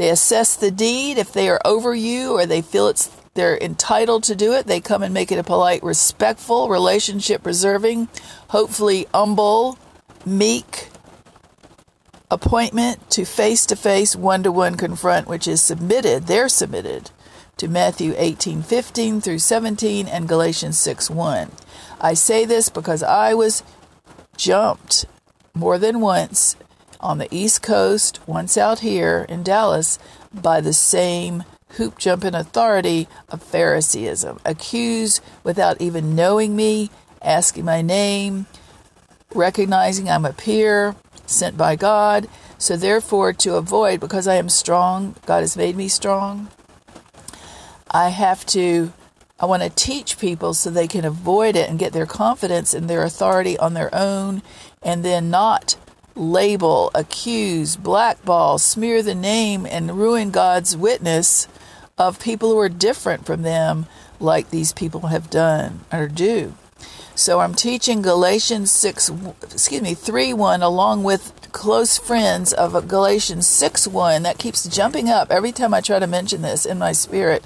[0.00, 4.24] they assess the deed if they are over you or they feel it's they're entitled
[4.24, 4.66] to do it.
[4.66, 8.08] They come and make it a polite, respectful, relationship preserving,
[8.48, 9.78] hopefully humble,
[10.24, 10.88] meek
[12.30, 17.10] appointment to face to face, one to one confront, which is submitted, they're submitted
[17.58, 21.50] to Matthew 18 15 through 17 and Galatians 6 1.
[22.00, 23.62] I say this because I was
[24.34, 25.04] jumped
[25.52, 26.56] more than once
[27.00, 29.98] on the East Coast, once out here in Dallas,
[30.32, 36.90] by the same hoop jumping authority of Phariseeism, accused without even knowing me,
[37.22, 38.46] asking my name,
[39.34, 40.96] recognizing I'm a peer
[41.26, 42.28] sent by God.
[42.58, 46.48] So, therefore, to avoid, because I am strong, God has made me strong,
[47.90, 48.92] I have to,
[49.38, 52.86] I want to teach people so they can avoid it and get their confidence in
[52.86, 54.42] their authority on their own
[54.82, 55.76] and then not
[56.20, 61.48] label, accuse, blackball, smear the name, and ruin God's witness
[61.96, 63.86] of people who are different from them,
[64.20, 66.54] like these people have done or do.
[67.14, 69.10] So I'm teaching Galatians 6,
[69.42, 74.22] excuse me, 3 1, along with close friends of Galatians 6 1.
[74.22, 77.44] That keeps jumping up every time I try to mention this in my spirit.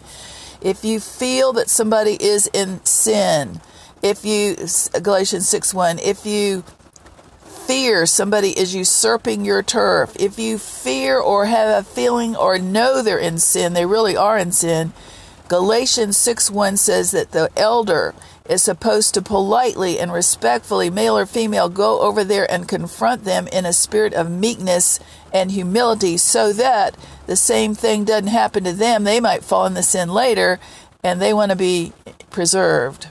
[0.61, 3.61] If you feel that somebody is in sin,
[4.03, 4.57] if you,
[5.01, 6.65] Galatians 6 1, if you
[7.67, 13.03] fear somebody is usurping your turf, if you fear or have a feeling or know
[13.03, 14.93] they're in sin, they really are in sin.
[15.49, 18.15] Galatians 6 1 says that the elder
[18.49, 23.47] is supposed to politely and respectfully, male or female, go over there and confront them
[23.49, 25.01] in a spirit of meekness
[25.33, 26.97] and humility so that
[27.27, 29.05] the same thing doesn't happen to them.
[29.05, 30.61] They might fall in the sin later
[31.03, 31.93] and they want to be
[32.31, 33.09] preserved.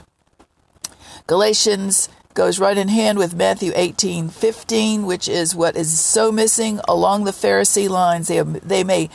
[1.26, 6.80] Galatians goes right in hand with Matthew 18 15, which is what is so missing
[6.88, 8.28] along the Pharisee lines.
[8.28, 9.08] They, they may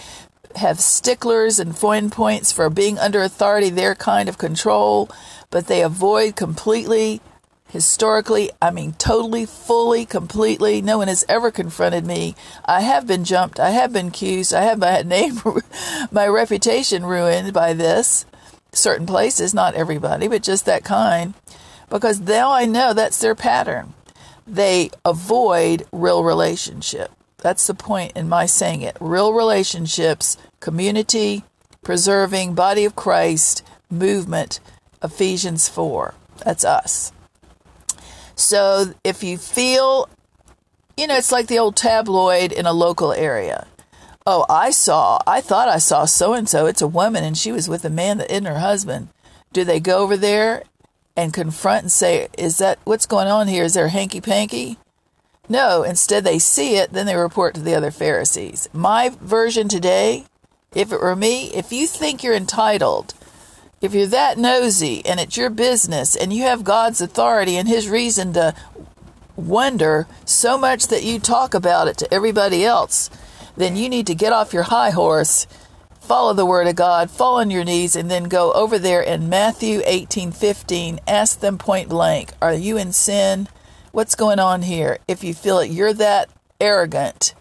[0.56, 5.10] have sticklers and fine points for being under authority, their kind of control,
[5.52, 7.22] but they avoid completely,
[7.68, 10.82] historically, I mean, totally, fully, completely.
[10.82, 12.36] No one has ever confronted me.
[12.66, 13.60] I have been jumped.
[13.60, 14.54] I have been accused.
[14.54, 15.40] I have my name,
[16.12, 18.26] my reputation ruined by this.
[18.72, 21.34] Certain places, not everybody, but just that kind
[21.90, 23.94] because now I know that's their pattern.
[24.46, 27.12] They avoid real relationship.
[27.38, 28.98] That's the point in my saying it.
[29.00, 31.44] Real relationships, community,
[31.84, 34.60] preserving, body of Christ, movement,
[35.02, 36.14] Ephesians 4.
[36.44, 37.12] That's us.
[38.36, 40.10] So if you feel,
[40.98, 43.68] you know, it's like the old tabloid in a local area.
[44.26, 46.66] Oh, I saw, I thought I saw so and so.
[46.66, 49.10] It's a woman and she was with a man that isn't her husband.
[49.52, 50.64] Do they go over there
[51.20, 53.64] and confront and say, Is that what's going on here?
[53.64, 54.78] Is there hanky panky?
[55.48, 58.70] No, instead they see it, then they report to the other Pharisees.
[58.72, 60.26] My version today,
[60.76, 63.16] if it were me, if you think you're entitled,
[63.82, 67.90] if you're that nosy and it's your business and you have God's authority and His
[67.90, 68.54] reason to
[69.36, 73.10] wonder so much that you talk about it to everybody else,
[73.58, 75.48] then you need to get off your high horse,
[76.10, 79.30] follow the word of God, fall on your knees, and then go over there in
[79.30, 83.48] Matthew 18 15, ask them point blank, Are you in sin?
[83.92, 84.98] What's going on here?
[85.08, 87.36] If you feel it, you're that arrogant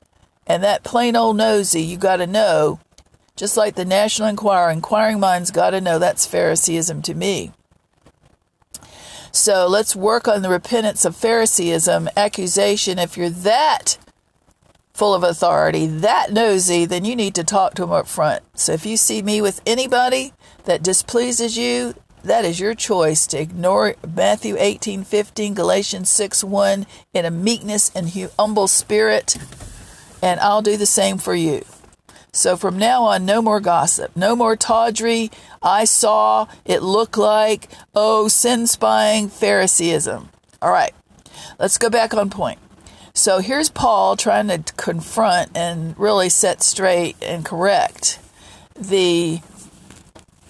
[0.47, 2.79] and that plain old nosy, you got to know,
[3.37, 7.53] just like the National Enquirer, inquiring minds got to know that's Phariseeism to me.
[9.33, 12.99] So let's work on the repentance of Phariseeism, accusation.
[12.99, 13.97] If you're that
[14.99, 18.43] full of authority, that nosy, then you need to talk to them up front.
[18.55, 20.33] So if you see me with anybody
[20.65, 21.95] that displeases you,
[22.25, 26.85] that is your choice to ignore Matthew 18 15, Galatians 6 1
[27.15, 29.37] in a meekness and humble spirit,
[30.21, 31.65] and I'll do the same for you.
[32.33, 35.31] So from now on, no more gossip, no more tawdry.
[35.63, 40.29] I saw, it looked like, oh, sin spying, Phariseeism.
[40.61, 40.93] All right,
[41.61, 42.59] let's go back on point.
[43.19, 48.21] So here's Paul trying to confront and really set straight and correct
[48.77, 49.41] the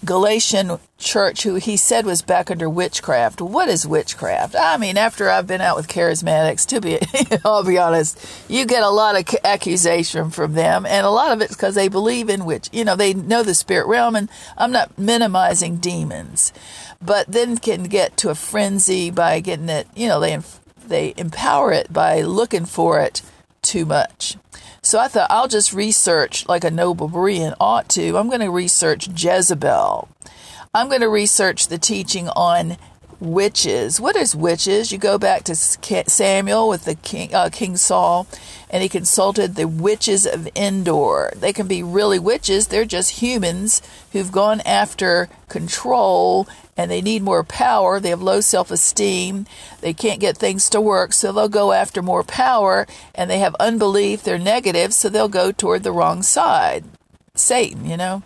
[0.05, 3.41] Galatian church who he said was back under witchcraft.
[3.41, 4.55] What is witchcraft?
[4.55, 6.99] I mean, after I've been out with charismatics, to be,
[7.45, 8.21] I'll be honest,
[8.51, 11.89] you get a lot of accusation from them, and a lot of it's because they
[11.89, 12.69] believe in witch.
[12.71, 14.29] You know, they know the spirit realm, and
[14.59, 16.53] I'm not minimizing demons,
[17.01, 19.87] but then can get to a frenzy by getting it.
[19.97, 20.39] You know, they
[20.89, 23.23] they empower it by looking for it
[23.63, 24.37] too much.
[24.83, 28.17] So I thought I'll just research like a noble Berean ought to.
[28.17, 30.09] I'm going to research Jezebel.
[30.75, 32.77] I'm going to research the teaching on
[33.21, 34.01] witches.
[34.01, 34.93] What is witches?
[34.93, 38.27] You go back to Samuel with the king, uh, King Saul,
[38.71, 41.33] and he consulted the witches of Endor.
[41.37, 42.69] They can be really witches.
[42.69, 43.83] They're just humans
[44.13, 46.47] who've gone after control
[46.79, 47.99] and they need more power.
[47.99, 49.47] They have low self esteem.
[49.81, 52.87] They can't get things to work, so they'll go after more power.
[53.17, 54.23] And they have unbelief.
[54.23, 56.85] They're negative, so they'll go toward the wrong side.
[57.35, 58.23] Satan, you know.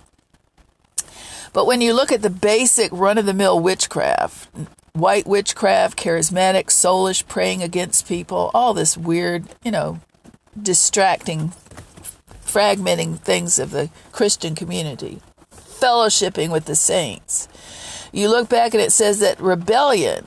[1.55, 4.49] But when you look at the basic run of the mill witchcraft,
[4.93, 10.01] white witchcraft, charismatic, soulish, praying against people, all this weird, you know,
[10.61, 11.53] distracting,
[12.45, 15.21] fragmenting things of the Christian community,
[15.51, 17.49] fellowshipping with the saints.
[18.13, 20.27] You look back and it says that rebellion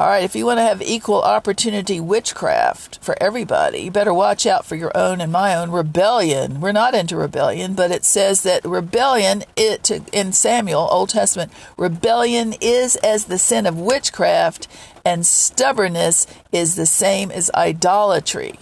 [0.00, 4.46] all right, if you want to have equal opportunity witchcraft for everybody, you better watch
[4.46, 6.62] out for your own and my own rebellion.
[6.62, 12.54] We're not into rebellion, but it says that rebellion it in Samuel, Old Testament, rebellion
[12.58, 14.66] is as the sin of witchcraft
[15.04, 18.58] and stubbornness is the same as idolatry.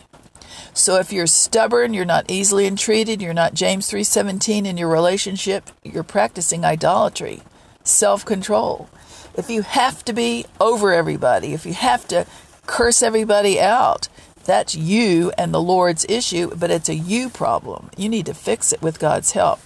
[0.74, 5.70] So if you're stubborn, you're not easily entreated, you're not James 3:17 in your relationship,
[5.84, 7.42] you're practicing idolatry,
[7.84, 8.88] self-control
[9.34, 12.26] if you have to be over everybody, if you have to
[12.66, 14.08] curse everybody out,
[14.44, 17.90] that's you and the Lord's issue, but it's a you problem.
[17.96, 19.60] You need to fix it with God's help.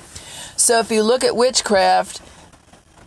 [0.57, 2.21] So if you look at witchcraft,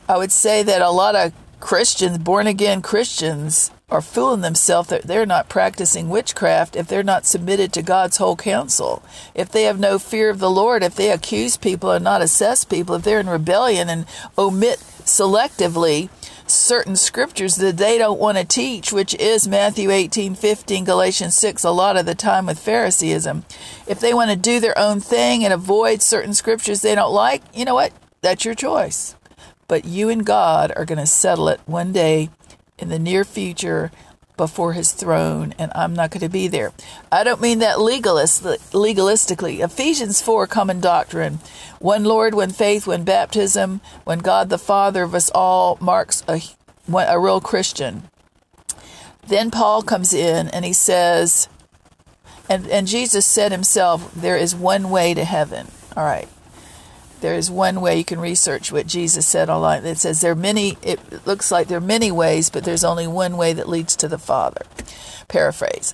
[0.09, 5.03] I would say that a lot of Christians, born again Christians, are fooling themselves that
[5.03, 9.01] they're not practicing witchcraft if they're not submitted to God's whole counsel.
[9.33, 12.65] If they have no fear of the Lord, if they accuse people and not assess
[12.65, 14.05] people, if they're in rebellion and
[14.37, 16.09] omit selectively
[16.49, 21.63] certain scriptures that they don't want to teach, which is Matthew 18, 15, Galatians 6,
[21.63, 23.43] a lot of the time with Phariseeism.
[23.85, 27.43] If they want to do their own thing and avoid certain scriptures they don't like,
[27.53, 27.91] you know what?
[28.21, 29.15] That's your choice.
[29.67, 32.29] But you and God are going to settle it one day
[32.77, 33.91] in the near future
[34.37, 36.71] before his throne, and I'm not going to be there.
[37.11, 39.63] I don't mean that legalist, legalistically.
[39.63, 41.39] Ephesians 4, common doctrine.
[41.79, 46.41] One Lord, one faith, one baptism, when God the Father of us all marks a,
[46.93, 48.03] a real Christian.
[49.27, 51.49] Then Paul comes in and he says,
[52.49, 55.67] and, and Jesus said himself, there is one way to heaven.
[55.97, 56.29] All right.
[57.21, 59.85] There is one way you can research what Jesus said online.
[59.85, 63.07] It says there are many, it looks like there are many ways, but there's only
[63.07, 64.61] one way that leads to the Father.
[65.27, 65.93] Paraphrase.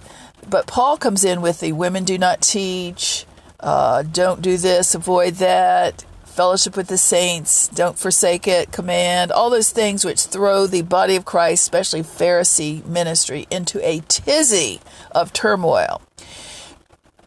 [0.49, 3.25] But Paul comes in with the women do not teach,
[3.59, 9.49] uh, don't do this, avoid that, fellowship with the saints, don't forsake it, command, all
[9.49, 14.81] those things which throw the body of Christ, especially Pharisee ministry, into a tizzy
[15.11, 16.01] of turmoil.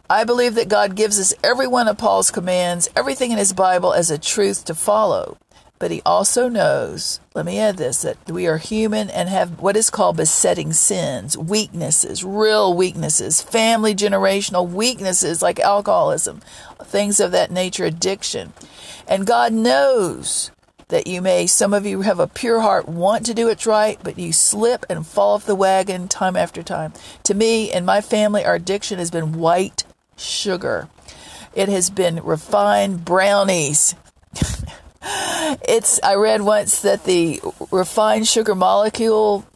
[0.08, 3.92] I believe that God gives us every one of Paul's commands, everything in his Bible
[3.92, 5.36] as a truth to follow.
[5.78, 9.76] But he also knows, let me add this, that we are human and have what
[9.76, 16.40] is called besetting sins, weaknesses, real weaknesses, family generational weaknesses like alcoholism,
[16.84, 18.52] things of that nature, addiction.
[19.08, 20.50] And God knows
[20.88, 23.98] that you may, some of you have a pure heart, want to do it right,
[24.02, 26.92] but you slip and fall off the wagon time after time.
[27.24, 29.84] To me and my family, our addiction has been white
[30.16, 30.88] sugar.
[31.54, 33.94] It has been refined brownies.
[35.02, 37.40] it's I read once that the
[37.70, 39.46] refined sugar molecule,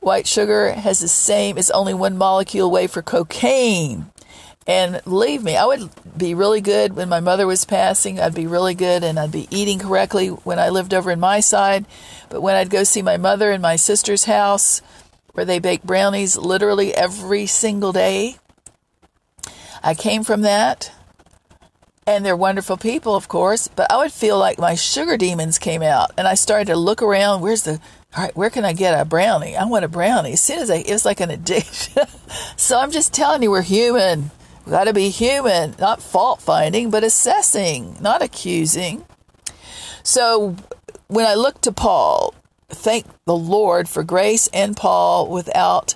[0.00, 1.56] white sugar, has the same.
[1.58, 4.10] It's only one molecule away for cocaine.
[4.66, 8.18] And believe me, I would be really good when my mother was passing.
[8.18, 11.38] I'd be really good and I'd be eating correctly when I lived over in my
[11.38, 11.86] side.
[12.28, 14.82] But when I'd go see my mother in my sister's house,
[15.32, 18.38] where they bake brownies literally every single day,
[19.86, 20.90] I came from that.
[22.08, 25.82] And they're wonderful people, of course, but I would feel like my sugar demons came
[25.82, 26.10] out.
[26.18, 27.40] And I started to look around.
[27.40, 27.80] Where's the,
[28.16, 29.56] all right, where can I get a brownie?
[29.56, 30.32] I want a brownie.
[30.32, 32.02] As soon as I, it was like an addiction.
[32.56, 34.32] so I'm just telling you, we're human.
[34.64, 39.04] We got to be human, not fault finding, but assessing, not accusing.
[40.02, 40.56] So
[41.06, 42.34] when I look to Paul,
[42.68, 45.94] thank the Lord for grace and Paul without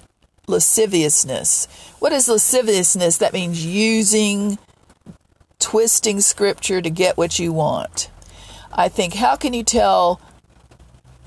[0.51, 1.67] lasciviousness.
[1.99, 3.17] What is lasciviousness?
[3.19, 4.59] That means using,
[5.59, 8.11] twisting scripture to get what you want.
[8.73, 10.21] I think, how can you tell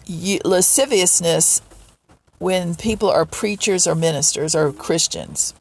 [0.07, 1.61] lasciviousness
[2.39, 5.53] when people are preachers or ministers or Christians?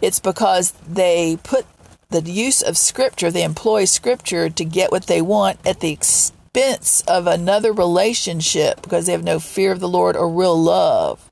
[0.00, 1.66] It's because they put
[2.10, 7.02] the use of scripture, they employ scripture to get what they want at the expense
[7.06, 11.27] of another relationship because they have no fear of the Lord or real love.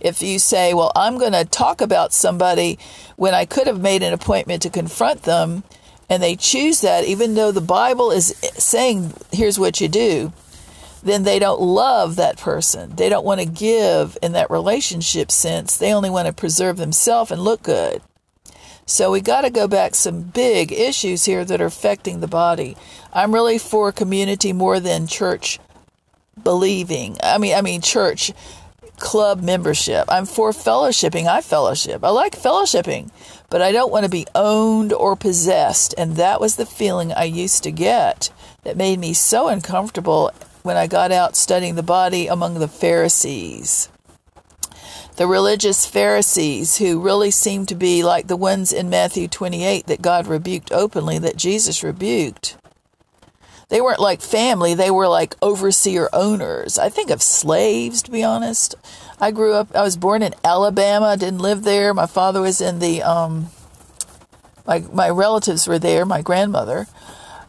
[0.00, 2.78] If you say, Well, I'm going to talk about somebody
[3.16, 5.64] when I could have made an appointment to confront them,
[6.08, 10.32] and they choose that, even though the Bible is saying, Here's what you do,
[11.02, 12.96] then they don't love that person.
[12.96, 15.76] They don't want to give in that relationship sense.
[15.76, 18.02] They only want to preserve themselves and look good.
[18.86, 22.76] So we got to go back some big issues here that are affecting the body.
[23.12, 25.58] I'm really for community more than church
[26.42, 27.16] believing.
[27.22, 28.32] I mean, I mean church
[28.98, 30.04] club membership.
[30.08, 31.26] I'm for fellowshipping.
[31.26, 32.04] I fellowship.
[32.04, 33.10] I like fellowshipping,
[33.50, 35.94] but I don't want to be owned or possessed.
[35.96, 38.30] And that was the feeling I used to get
[38.64, 40.30] that made me so uncomfortable
[40.62, 43.88] when I got out studying the body among the Pharisees.
[45.16, 50.02] The religious Pharisees, who really seemed to be like the ones in Matthew 28 that
[50.02, 52.56] God rebuked openly, that Jesus rebuked.
[53.68, 56.78] They weren't like family, they were like overseer owners.
[56.78, 58.76] I think of slaves, to be honest.
[59.20, 61.92] I grew up, I was born in Alabama, didn't live there.
[61.92, 63.48] My father was in the, um,
[64.66, 66.86] my, my relatives were there, my grandmother.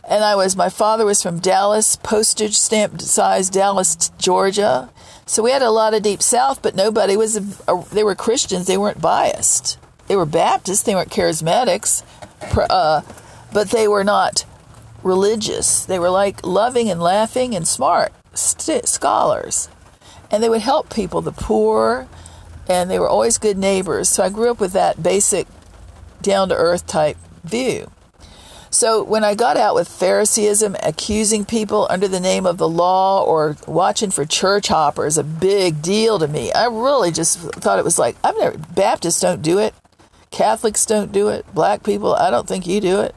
[0.09, 4.89] And I was, my father was from Dallas, postage stamp size Dallas, Georgia.
[5.27, 8.15] So we had a lot of deep south, but nobody was, a, a, they were
[8.15, 9.77] Christians, they weren't biased.
[10.07, 12.01] They were Baptists, they weren't charismatics,
[12.71, 13.01] uh,
[13.53, 14.45] but they were not
[15.03, 15.85] religious.
[15.85, 19.69] They were like loving and laughing and smart st- scholars.
[20.29, 22.07] And they would help people, the poor,
[22.67, 24.09] and they were always good neighbors.
[24.09, 25.47] So I grew up with that basic
[26.21, 27.91] down to earth type view.
[28.69, 33.23] So when I got out with Phariseeism, accusing people under the name of the law
[33.23, 36.51] or watching for church hoppers, a big deal to me.
[36.51, 39.73] I really just thought it was like, I've never, Baptists don't do it.
[40.31, 41.45] Catholics don't do it.
[41.53, 43.15] Black people, I don't think you do it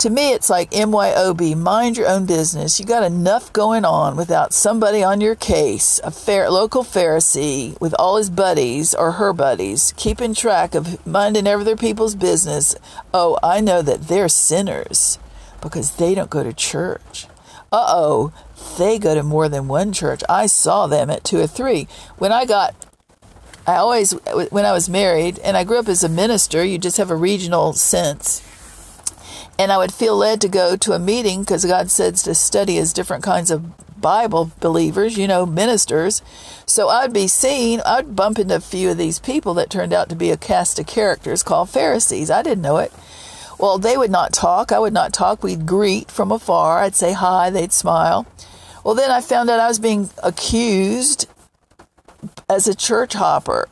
[0.00, 2.80] to me, it's like MYOB, mind your own business.
[2.80, 7.94] You got enough going on without somebody on your case, a fair, local Pharisee with
[7.98, 12.74] all his buddies or her buddies, keeping track of minding other people's business.
[13.12, 15.18] Oh, I know that they're sinners
[15.60, 17.26] because they don't go to church.
[17.70, 18.32] Uh oh,
[18.78, 20.22] they go to more than one church.
[20.30, 21.88] I saw them at two or three.
[22.16, 22.74] When I got
[23.66, 24.12] I always,
[24.50, 27.14] when I was married, and I grew up as a minister, you just have a
[27.14, 28.42] regional sense
[29.60, 32.78] and I would feel led to go to a meeting because God says to study
[32.78, 36.22] as different kinds of Bible believers, you know, ministers.
[36.64, 40.08] So I'd be seen, I'd bump into a few of these people that turned out
[40.08, 42.30] to be a cast of characters called Pharisees.
[42.30, 42.90] I didn't know it.
[43.58, 44.72] Well, they would not talk.
[44.72, 45.42] I would not talk.
[45.42, 46.78] We'd greet from afar.
[46.78, 47.50] I'd say hi.
[47.50, 48.26] They'd smile.
[48.82, 51.28] Well, then I found out I was being accused
[52.48, 53.68] as a church hopper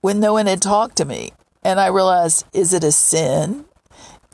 [0.00, 1.34] when no one had talked to me.
[1.62, 3.64] And I realized, is it a sin?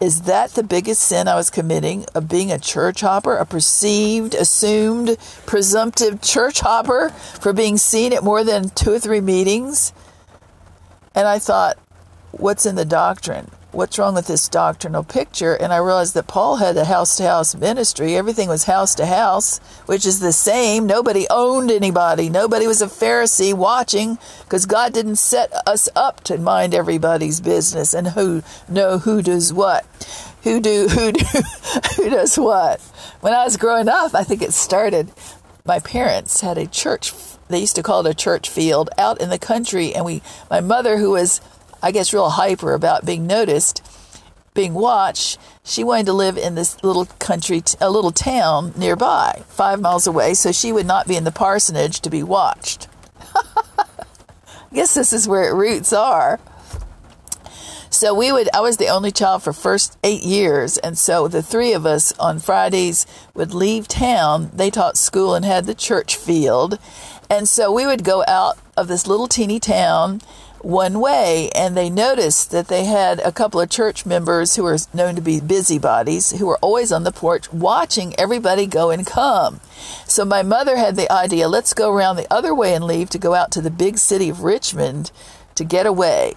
[0.02, 4.34] Is that the biggest sin I was committing of being a church hopper, a perceived,
[4.34, 5.16] assumed,
[5.46, 9.92] presumptive church hopper for being seen at more than two or three meetings?
[11.14, 11.78] And I thought,
[12.32, 13.48] what's in the doctrine?
[13.72, 15.54] What's wrong with this doctrinal picture?
[15.54, 18.16] And I realized that Paul had a house to house ministry.
[18.16, 20.84] Everything was house to house, which is the same.
[20.84, 22.28] Nobody owned anybody.
[22.28, 27.94] Nobody was a Pharisee watching because God didn't set us up to mind everybody's business
[27.94, 29.86] and who know who does what.
[30.42, 31.24] Who do who do
[31.96, 32.78] who does what?
[33.22, 35.10] When I was growing up, I think it started
[35.64, 37.12] my parents had a church
[37.48, 40.60] they used to call it a church field out in the country and we my
[40.60, 41.40] mother who was
[41.82, 43.82] I guess, real hyper about being noticed,
[44.54, 45.38] being watched.
[45.64, 50.34] She wanted to live in this little country, a little town nearby, five miles away,
[50.34, 52.88] so she would not be in the parsonage to be watched.
[53.34, 56.40] I guess this is where roots are.
[57.90, 60.78] So we would, I was the only child for first eight years.
[60.78, 64.50] And so the three of us on Fridays would leave town.
[64.54, 66.78] They taught school and had the church field.
[67.28, 70.22] And so we would go out of this little teeny town
[70.64, 74.78] one way, and they noticed that they had a couple of church members who were
[74.94, 79.60] known to be busybodies who were always on the porch watching everybody go and come.
[80.06, 83.18] So my mother had the idea let's go around the other way and leave to
[83.18, 85.10] go out to the big city of Richmond
[85.54, 86.34] to get away.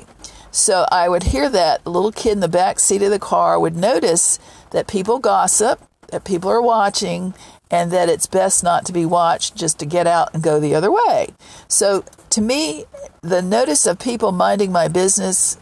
[0.51, 1.83] So I would hear that.
[1.83, 4.39] The little kid in the back seat of the car would notice
[4.71, 5.81] that people gossip,
[6.11, 7.33] that people are watching,
[7.71, 10.75] and that it's best not to be watched just to get out and go the
[10.75, 11.29] other way.
[11.67, 12.85] So to me,
[13.21, 15.57] the notice of people minding my business,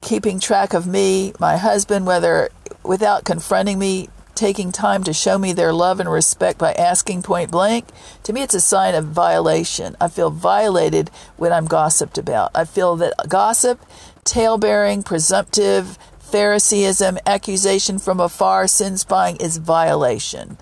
[0.00, 2.50] keeping track of me, my husband, whether
[2.82, 7.50] without confronting me, taking time to show me their love and respect by asking point
[7.50, 7.86] blank,
[8.22, 9.96] to me it's a sign of violation.
[10.00, 12.50] I feel violated when I'm gossiped about.
[12.54, 13.80] I feel that gossip,
[14.24, 20.58] tale bearing, presumptive, Phariseeism, accusation from afar, sin spying is violation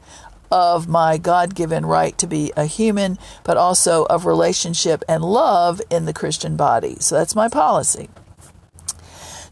[0.53, 5.81] of my God given right to be a human, but also of relationship and love
[5.91, 6.97] in the Christian body.
[7.01, 8.11] So that's my policy.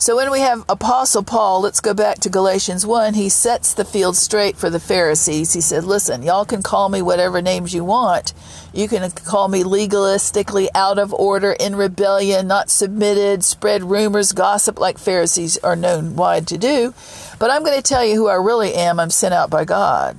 [0.00, 3.84] So when we have Apostle Paul, let's go back to Galatians 1, he sets the
[3.84, 5.52] field straight for the Pharisees.
[5.52, 8.32] He said, Listen, y'all can call me whatever names you want.
[8.72, 14.78] You can call me legalistically out of order, in rebellion, not submitted, spread rumors, gossip
[14.78, 16.94] like Pharisees are known wide to do.
[17.38, 18.98] But I'm going to tell you who I really am.
[18.98, 20.16] I'm sent out by God.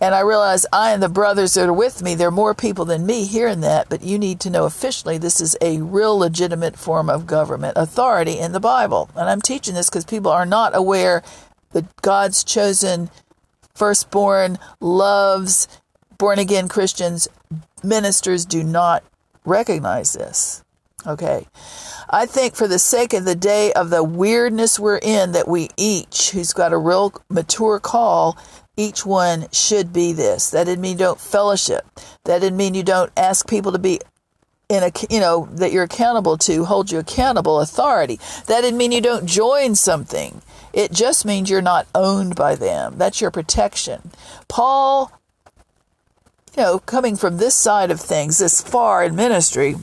[0.00, 2.84] And I realize I and the brothers that are with me, there are more people
[2.84, 6.76] than me hearing that, but you need to know officially this is a real legitimate
[6.76, 9.08] form of government authority in the Bible.
[9.16, 11.22] And I'm teaching this because people are not aware
[11.72, 13.10] that God's chosen
[13.74, 15.68] firstborn loves
[16.18, 17.28] born again Christians.
[17.82, 19.04] Ministers do not
[19.44, 20.62] recognize this.
[21.06, 21.46] Okay.
[22.08, 25.68] I think for the sake of the day of the weirdness we're in, that we
[25.76, 28.38] each, who's got a real mature call,
[28.76, 30.50] each one should be this.
[30.50, 31.86] That didn't mean you don't fellowship.
[32.24, 34.00] That didn't mean you don't ask people to be
[34.68, 38.18] in a you know that you're accountable to hold you accountable authority.
[38.46, 40.42] That didn't mean you don't join something.
[40.72, 42.94] It just means you're not owned by them.
[42.96, 44.10] That's your protection.
[44.48, 45.12] Paul,
[46.56, 49.76] you know, coming from this side of things, this far in ministry,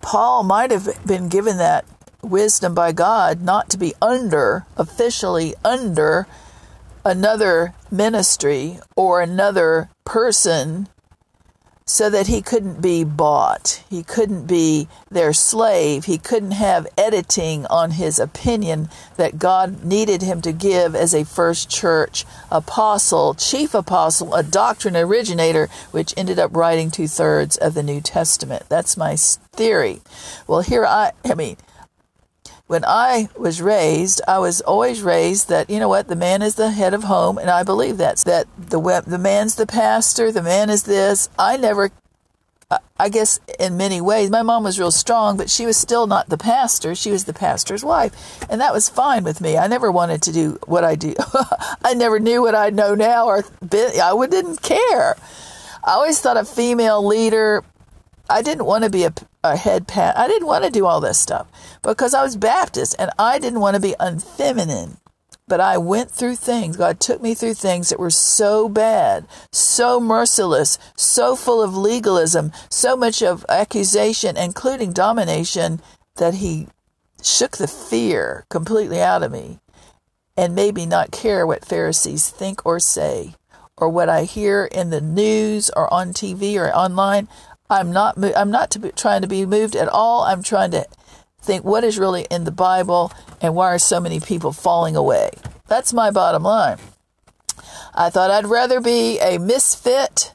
[0.00, 1.84] Paul might have been given that
[2.20, 6.26] wisdom by God not to be under, officially under
[7.04, 10.88] another ministry or another person
[11.86, 13.82] so that he couldn't be bought.
[13.90, 16.06] He couldn't be their slave.
[16.06, 21.24] He couldn't have editing on his opinion that God needed him to give as a
[21.24, 27.74] first church apostle, chief apostle, a doctrine originator, which ended up writing two thirds of
[27.74, 28.64] the New Testament.
[28.70, 30.00] That's my theory.
[30.46, 31.58] Well, here I, I mean,
[32.74, 36.56] when I was raised, I was always raised that you know what the man is
[36.56, 40.42] the head of home, and I believe that's that the the man's the pastor, the
[40.42, 41.28] man is this.
[41.38, 41.92] I never,
[42.98, 46.30] I guess, in many ways, my mom was real strong, but she was still not
[46.30, 46.96] the pastor.
[46.96, 48.12] She was the pastor's wife,
[48.50, 49.56] and that was fine with me.
[49.56, 51.14] I never wanted to do what I do.
[51.84, 55.14] I never knew what I know now, or I didn't care.
[55.84, 57.62] I always thought a female leader
[58.28, 60.16] I didn't want to be a, a head pat.
[60.16, 61.46] I didn't want to do all this stuff
[61.82, 64.98] because I was Baptist and I didn't want to be unfeminine.
[65.46, 66.78] But I went through things.
[66.78, 72.50] God took me through things that were so bad, so merciless, so full of legalism,
[72.70, 75.82] so much of accusation, including domination,
[76.16, 76.68] that He
[77.22, 79.58] shook the fear completely out of me
[80.34, 83.34] and made me not care what Pharisees think or say
[83.76, 87.28] or what I hear in the news or on TV or online.
[87.80, 90.22] I'm not I'm not to be, trying to be moved at all.
[90.22, 90.86] I'm trying to
[91.42, 95.30] think what is really in the Bible and why are so many people falling away.
[95.66, 96.78] That's my bottom line.
[97.94, 100.34] I thought I'd rather be a misfit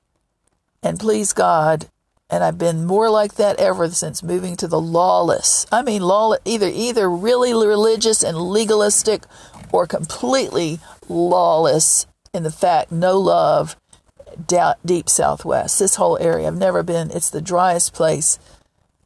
[0.84, 1.88] and please God
[2.30, 5.66] and I've been more like that ever since moving to the lawless.
[5.72, 9.24] I mean, law either either really religious and legalistic,
[9.72, 13.76] or completely lawless in the fact no love.
[14.48, 17.12] Deep Southwest, this whole area, I've never been.
[17.12, 18.40] It's the driest place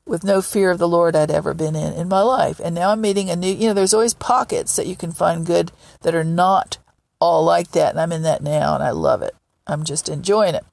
[0.06, 2.60] with no fear of the Lord I'd ever been in in my life.
[2.64, 3.54] And now I'm meeting a new.
[3.54, 6.78] You know, there's always pockets that you can find good that are not
[7.20, 9.36] all like that, and I'm in that now, and I love it.
[9.66, 10.66] I'm just enjoying it.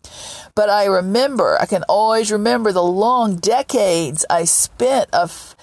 [0.56, 5.54] But I remember, I can always remember the long decades I spent of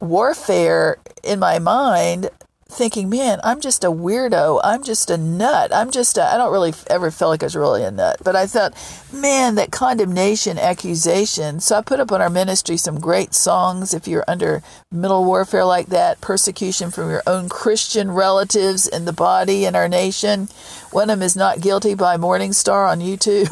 [0.00, 2.30] warfare in my mind
[2.74, 4.60] thinking, man, I'm just a weirdo.
[4.62, 5.72] I'm just a nut.
[5.74, 8.18] I'm just, I don't really ever feel like I was really a nut.
[8.24, 8.74] But I thought,
[9.12, 11.60] man, that condemnation, accusation.
[11.60, 15.64] So I put up on our ministry some great songs if you're under middle warfare
[15.64, 20.48] like that, persecution from your own Christian relatives in the body in our nation.
[20.90, 23.50] One of them is Not Guilty by Morning Star on YouTube.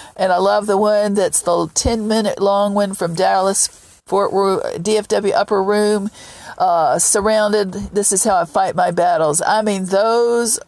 [0.16, 3.68] and I love the one that's the 10 minute long one from Dallas
[4.06, 6.10] Fort DFW Upper Room
[6.58, 7.72] uh, surrounded.
[7.72, 9.40] This is how I fight my battles.
[9.40, 10.60] I mean, those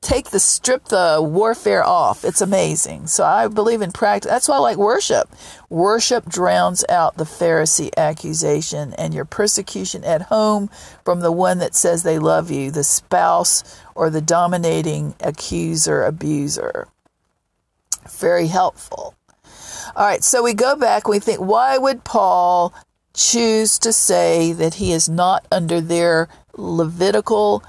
[0.00, 2.24] take the strip the warfare off.
[2.24, 3.06] It's amazing.
[3.06, 4.30] So I believe in practice.
[4.30, 5.28] That's why I like worship.
[5.68, 10.70] Worship drowns out the Pharisee accusation and your persecution at home
[11.04, 16.88] from the one that says they love you, the spouse or the dominating accuser, abuser.
[18.08, 19.14] Very helpful.
[19.96, 21.08] All right, so we go back.
[21.08, 22.72] We think, why would Paul
[23.14, 27.62] choose to say that he is not under their Levitical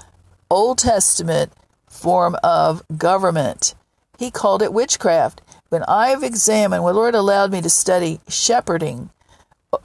[0.50, 1.52] Old Testament
[1.88, 3.74] form of government.
[4.18, 5.40] He called it witchcraft.
[5.68, 9.10] When I have examined, when Lord allowed me to study shepherding,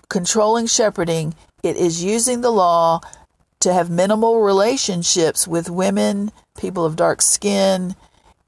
[0.10, 3.02] controlling shepherding, it is using the law
[3.60, 7.96] to have minimal relationships with women, people of dark skin,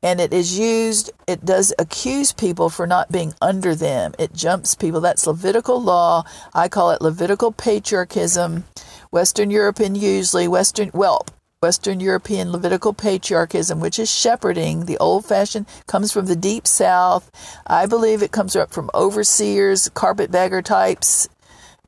[0.01, 4.13] and it is used, it does accuse people for not being under them.
[4.17, 5.01] It jumps people.
[5.01, 6.23] That's Levitical law.
[6.53, 8.63] I call it Levitical patriarchism.
[9.11, 11.25] Western European, usually, Western, well,
[11.61, 17.29] Western European Levitical patriarchism, which is shepherding, the old fashioned, comes from the deep south.
[17.67, 21.27] I believe it comes up from overseers, carpetbagger types,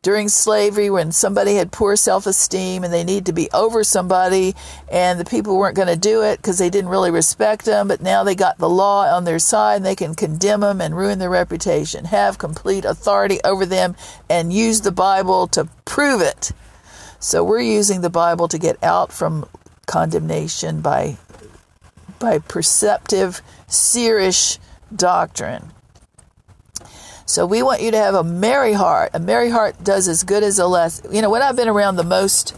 [0.04, 4.56] during slavery when somebody had poor self esteem and they need to be over somebody,
[4.92, 8.02] and the people weren't going to do it because they didn't really respect them, but
[8.02, 11.20] now they got the law on their side and they can condemn them and ruin
[11.20, 13.96] their reputation, have complete authority over them,
[14.28, 16.52] and use the Bible to prove it.
[17.20, 19.48] So we're using the Bible to get out from
[19.86, 21.18] condemnation by
[22.18, 24.58] by perceptive, seerish
[24.96, 25.72] doctrine.
[27.32, 29.12] So we want you to have a merry heart.
[29.14, 31.02] A merry heart does as good as a less.
[31.10, 32.54] You know, when I've been around the most,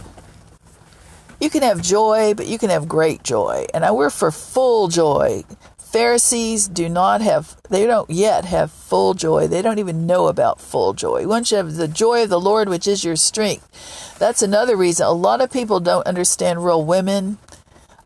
[1.39, 3.67] you can have joy, but you can have great joy.
[3.71, 5.43] And I, we're for full joy.
[5.77, 9.45] Pharisees do not have, they don't yet have full joy.
[9.45, 11.27] They don't even know about full joy.
[11.27, 15.05] Once you have the joy of the Lord, which is your strength, that's another reason.
[15.05, 17.37] A lot of people don't understand real women.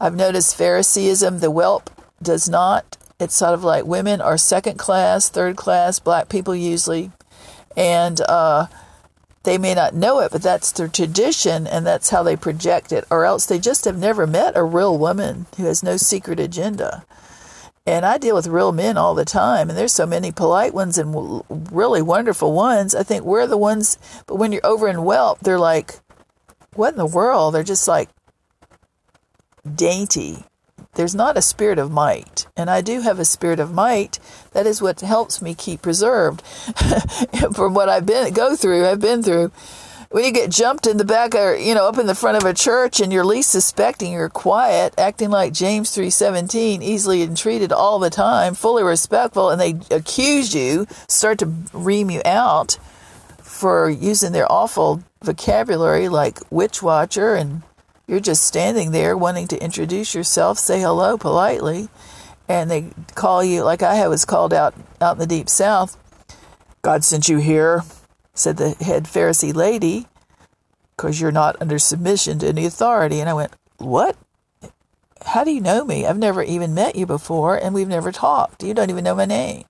[0.02, 1.90] I've noticed Phariseeism, the whelp
[2.22, 2.98] does not.
[3.20, 7.12] It's sort of like women are second class, third class, black people usually,
[7.76, 8.68] and uh,
[9.44, 13.06] they may not know it, but that's their tradition and that's how they project it,
[13.10, 17.06] or else they just have never met a real woman who has no secret agenda.
[17.88, 20.98] And I deal with real men all the time, and there's so many polite ones
[21.00, 21.42] and
[21.72, 22.94] really wonderful ones.
[22.94, 26.02] I think we're the ones, but when you're over in Whelp, they're like,
[26.76, 27.56] what in the world?
[27.56, 28.10] They're just like
[29.74, 30.44] dainty
[30.98, 32.48] there's not a spirit of might.
[32.58, 34.20] And I do have a spirit of might.
[34.52, 36.42] That is what helps me keep preserved
[37.56, 39.52] from what I've been go through, I've been through.
[40.10, 42.46] When you get jumped in the back or you know up in the front of
[42.46, 48.00] a church and you're least suspecting, you're quiet, acting like James 3:17, easily entreated all
[48.00, 52.78] the time, fully respectful, and they accuse you, start to ream you out
[53.40, 57.62] for using their awful vocabulary like witch watcher and
[58.08, 61.90] you're just standing there wanting to introduce yourself, say hello politely,
[62.48, 65.98] and they call you like I was called out out in the deep south.
[66.82, 67.84] God sent you here,
[68.34, 70.08] said the head Pharisee lady,
[70.96, 73.20] because you're not under submission to any authority.
[73.20, 74.16] And I went, What?
[75.26, 76.06] How do you know me?
[76.06, 78.64] I've never even met you before, and we've never talked.
[78.64, 79.66] You don't even know my name.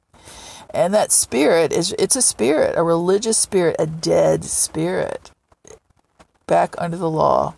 [0.70, 5.32] And that spirit is it's a spirit, a religious spirit, a dead spirit.
[6.46, 7.56] Back under the law.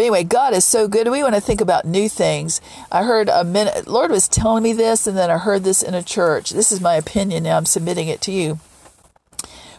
[0.00, 1.10] But anyway, God is so good.
[1.10, 2.62] We want to think about new things.
[2.90, 5.92] I heard a minute, Lord was telling me this, and then I heard this in
[5.92, 6.52] a church.
[6.52, 7.42] This is my opinion.
[7.42, 8.60] Now I'm submitting it to you.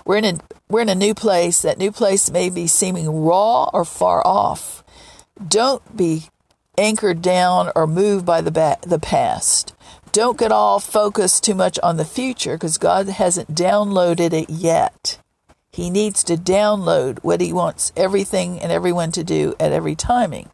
[0.06, 0.40] We're in a,
[0.70, 1.64] we're in a new place.
[1.64, 4.84] That new place may be seeming raw or far off.
[5.48, 6.26] Don't be
[6.78, 9.74] anchored down or moved by the ba- the past.
[10.12, 15.18] don't get all focused too much on the future because God hasn't downloaded it yet.
[15.74, 20.50] He needs to download what He wants everything and everyone to do at every timing.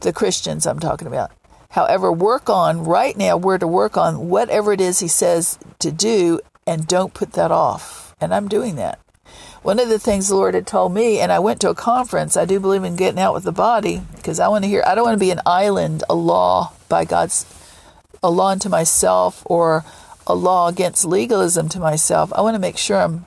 [0.00, 1.30] The Christians I'm talking about.
[1.70, 5.92] However, work on right now, we're to work on whatever it is He says to
[5.92, 8.16] do and don't put that off.
[8.20, 8.98] And I'm doing that.
[9.62, 12.36] One of the things the Lord had told me, and I went to a conference,
[12.36, 14.94] I do believe in getting out with the body because I want to hear, I
[14.94, 17.46] don't want to be an island, a law by God's,
[18.22, 19.84] a law unto myself or
[20.26, 22.32] a law against legalism to myself.
[22.34, 23.26] I want to make sure I'm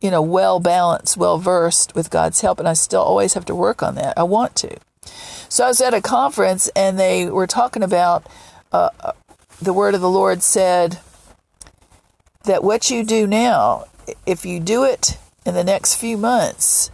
[0.00, 3.54] you know, well balanced, well versed with God's help, and I still always have to
[3.54, 4.16] work on that.
[4.16, 4.76] I want to.
[5.48, 8.26] So I was at a conference, and they were talking about
[8.72, 9.12] uh, uh,
[9.60, 11.00] the word of the Lord said
[12.44, 13.84] that what you do now,
[14.24, 16.90] if you do it in the next few months,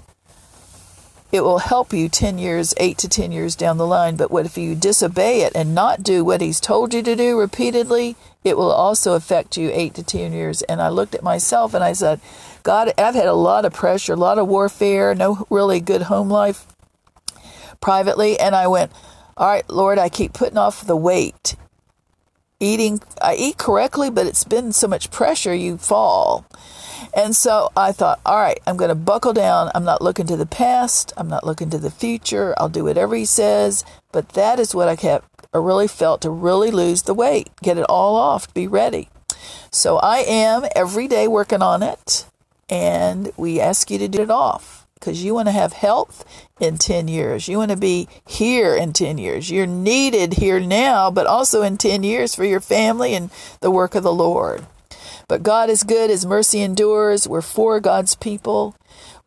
[1.32, 4.16] it will help you 10 years, 8 to 10 years down the line.
[4.16, 7.38] But what if you disobey it and not do what he's told you to do
[7.38, 8.16] repeatedly?
[8.44, 10.62] It will also affect you 8 to 10 years.
[10.62, 12.20] And I looked at myself and I said,
[12.66, 16.28] God, I've had a lot of pressure, a lot of warfare, no really good home
[16.28, 16.66] life
[17.80, 18.40] privately.
[18.40, 18.90] And I went,
[19.36, 21.54] All right, Lord, I keep putting off the weight.
[22.58, 26.44] Eating, I eat correctly, but it's been so much pressure, you fall.
[27.14, 29.70] And so I thought, all right, I'm going to buckle down.
[29.72, 31.12] I'm not looking to the past.
[31.16, 32.52] I'm not looking to the future.
[32.58, 33.84] I'll do whatever he says.
[34.10, 37.78] But that is what I kept, I really felt to really lose the weight, get
[37.78, 39.08] it all off, be ready.
[39.70, 42.26] So I am every day working on it
[42.68, 46.24] and we ask you to do it off because you want to have health
[46.60, 47.48] in 10 years.
[47.48, 49.50] You want to be here in 10 years.
[49.50, 53.30] You're needed here now, but also in 10 years for your family and
[53.60, 54.66] the work of the Lord.
[55.28, 57.28] But God is good, His mercy endures.
[57.28, 58.76] We're for God's people.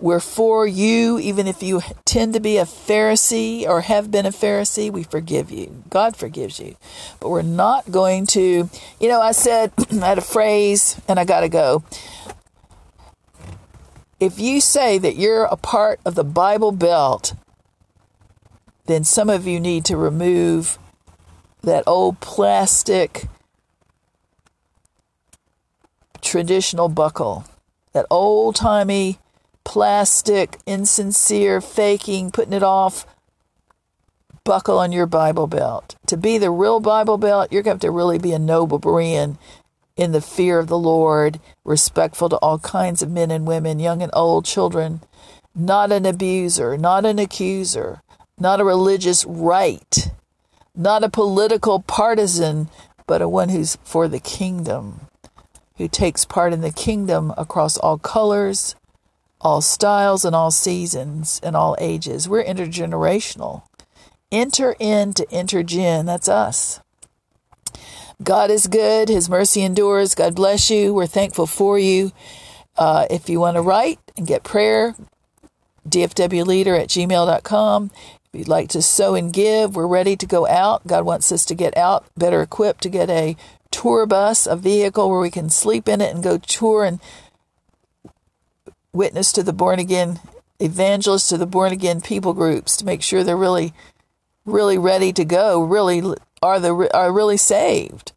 [0.01, 4.31] We're for you, even if you tend to be a Pharisee or have been a
[4.31, 5.83] Pharisee, we forgive you.
[5.89, 6.77] God forgives you.
[7.19, 8.69] But we're not going to,
[9.01, 11.83] you know, I said, I had a phrase and I got to go
[14.19, 17.33] if you say that you're a part of the Bible Belt,
[18.85, 20.77] then some of you need to remove
[21.61, 23.27] that old plastic
[26.21, 27.45] traditional buckle,
[27.93, 29.19] that old timey
[29.63, 33.05] plastic, insincere, faking, putting it off
[34.43, 35.95] buckle on your Bible belt.
[36.07, 38.79] To be the real Bible belt, you're going to have to really be a noble
[38.79, 39.37] Berean
[39.99, 44.01] in the fear of the Lord, respectful to all kinds of men and women, young
[44.01, 45.01] and old, children,
[45.53, 48.01] not an abuser, not an accuser,
[48.39, 50.11] not a religious right,
[50.73, 52.69] not a political partisan,
[53.07, 55.01] but a one who's for the kingdom,
[55.75, 58.75] who takes part in the kingdom across all colors,
[59.41, 62.29] all styles, and all seasons and all ages.
[62.29, 63.63] We're intergenerational.
[64.31, 66.79] Enter in into intergen, that's us.
[68.21, 69.09] God is good.
[69.09, 70.15] His mercy endures.
[70.15, 70.93] God bless you.
[70.93, 72.11] We're thankful for you.
[72.77, 74.95] Uh, if you want to write and get prayer,
[75.87, 77.91] dfwleader at gmail.com.
[78.31, 80.85] If you'd like to sow and give, we're ready to go out.
[80.85, 83.35] God wants us to get out better equipped to get a
[83.71, 86.99] tour bus, a vehicle where we can sleep in it and go tour and
[88.93, 90.19] witness to the born again
[90.59, 93.73] evangelists, to the born again people groups to make sure they're really,
[94.45, 96.01] really ready to go, really
[96.41, 98.13] are the are really saved.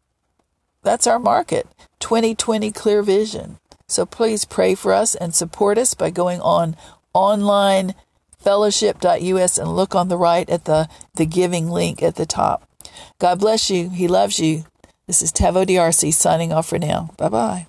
[0.81, 1.67] That's our market.
[1.99, 3.57] 2020 clear vision.
[3.87, 6.75] So please pray for us and support us by going on
[7.13, 7.95] online
[8.39, 12.67] fellowship.us and look on the right at the, the giving link at the top.
[13.19, 13.89] God bless you.
[13.89, 14.65] He loves you.
[15.07, 17.11] This is Taveau D'Arcy signing off for now.
[17.17, 17.67] Bye bye.